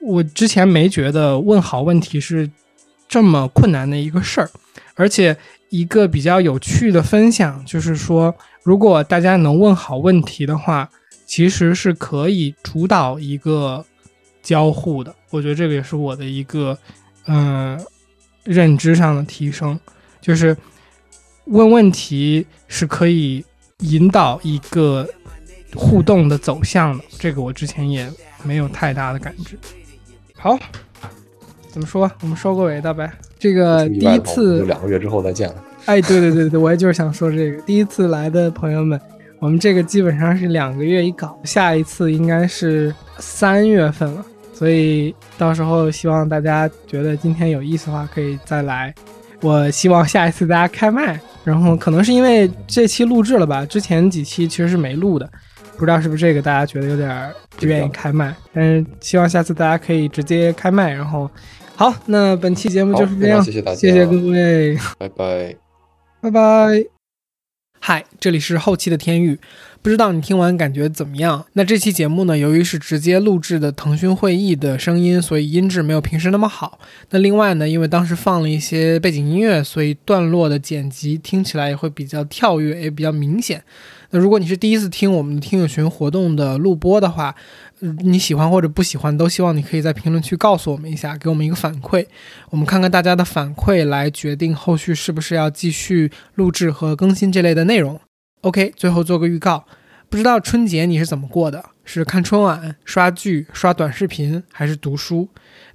[0.03, 2.51] 我之前没觉得问好问题是
[3.09, 4.51] 这么困难的一个事儿，
[4.95, 5.35] 而且
[5.71, 10.89] 一个比较有趣的分享就是说，如果大家能问好问题的话，
[11.27, 13.85] 其实是可以主导一个
[14.43, 15.15] 交互的。
[15.31, 16.77] 我觉得这个也是我的一个
[17.27, 17.79] 嗯
[18.45, 19.79] 认知上的提升，
[20.21, 20.57] 就是
[21.45, 23.45] 问问题是可以
[23.81, 25.07] 引导一个
[25.75, 27.05] 互动的走向的。
[27.19, 28.11] 这个我之前也
[28.43, 29.59] 没有太大的感知。
[30.35, 30.59] 好，
[31.69, 32.11] 怎么说？
[32.23, 33.13] 我们收个尾的呗。
[33.39, 35.55] 这个第一次两个月之后再见了。
[35.87, 37.63] 哎，对对对对，我也就是想说这个。
[37.63, 39.01] 第一次来的朋友们，
[39.39, 44.25] 我们这个基本上是两个月一搞，下一次应该是三月份了。
[44.53, 48.93] 所以到时候希望大家觉得今天有意思的话，可以再来。
[49.41, 55.31] 我希望下一次大家开麦，然后可能是因为这期录制了吧，之前几期其实是没录的，
[55.77, 60.93] 不知道是不是这个大家觉得有点不愿意开麦，但是希望下次大家可以直接开麦。
[60.93, 61.31] 然后
[61.79, 65.55] 好，那本期节目就是这样，谢谢大家，谢谢各位，拜拜，
[66.21, 66.41] 拜拜。
[67.79, 69.39] 嗨，这里是后期的天域。
[69.81, 71.47] 不知道你听完感觉怎么样？
[71.53, 76.81] 那这期节目呢，由于是直接录制的腾讯会议的声音，所以音质没有平时那么好。
[77.11, 83.63] 那另外呢，因为当时放了一些背景音乐，所以段落的剪辑听起来也会比较跳跃，也比较明显。
[84.11, 87.35] 那如果你是第一次听我们听友群活动的录播的话，
[88.01, 92.07] 你喜欢或者不喜欢，都希望你可以在评论区告诉我们一下，给我们一个反馈，
[92.51, 98.01] 我们看看大家的反馈来决定后续是不是要继续录制和更新这类的内容。
[98.41, 99.65] OK，最后做个预告，
[100.09, 101.63] 不知道春节你是怎么过的？
[101.85, 105.27] 是看春晚、刷剧、刷短视频，还是读书？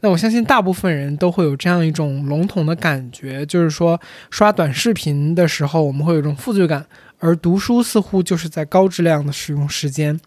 [0.02, 6.86] 那我相信大部分人都会有这样一种笼统的感觉，就是说刷短视频的时候，我们会有一种负罪感，
[7.24, 10.20] 而读书似乎就是在高质量的使用时间。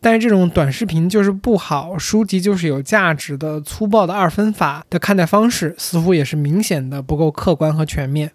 [0.00, 8.32] 但是这种短视频就是不好，书籍就是有价值的粗暴的二分法的看待方式，似乎也是明显的不够客观和全面。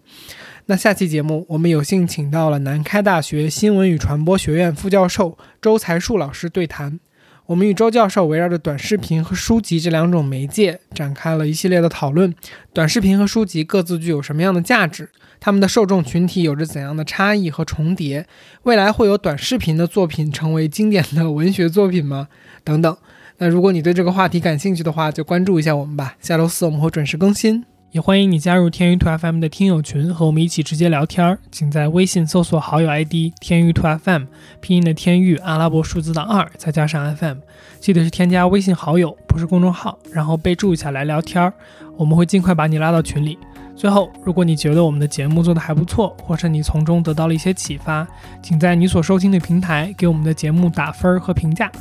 [0.68, 7.00] 那下期节目，我们有幸请到了南开大学新闻与传播学院副教授周才树老师对谈。
[7.46, 12.34] 我们与周教授围绕着短视频和书籍这两种媒介展开了一系列的讨论。
[12.72, 15.10] 短视频和书籍各自具有什么样的价值？
[15.42, 18.26] 他们的受众群体有着怎样的差异和重叠？
[18.64, 22.30] 未来会有短视频的作品成为经典的文学作品吗？
[22.64, 22.98] 等等。
[23.40, 26.16] 那如果你对这个话题感兴趣的话，就关注一下我们吧。
[26.22, 27.66] 下周四我们会准时更新。
[27.94, 31.38] 也欢迎你加入天娱兔 FM 的听友群，和我们一起直接聊天儿。
[31.52, 34.24] 请在微信搜索好友 ID“ 天娱兔 FM”，
[34.60, 37.38] 拼音的天娱，阿拉伯数字的二，再加上 FM。
[37.80, 41.54] 记得是添加微信好友，不是公众号，然后备注一下来聊天儿，
[41.96, 43.38] 我们会尽快把你拉到群里。
[43.76, 48.08] 最后，如果你觉得我们的节目做得还不错，或是你从中得到了一些启发，
[48.42, 51.72] 请在你所收听的平台给我们的节目打分儿和评价。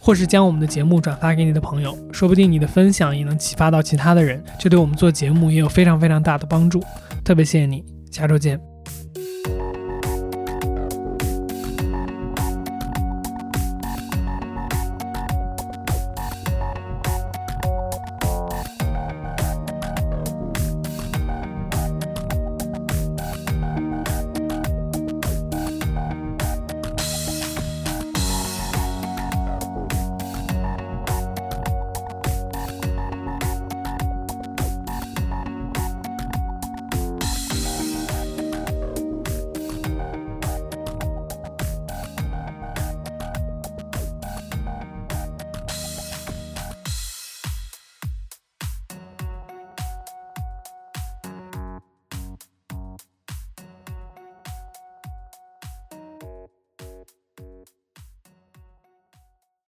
[0.00, 6.82] 或是将我们的节目转发给你的朋友，说不定你的分享也能启发到其他的人，这对我们做节目也有非常非常大的帮助。
[7.22, 8.69] 特别谢谢你，下周见。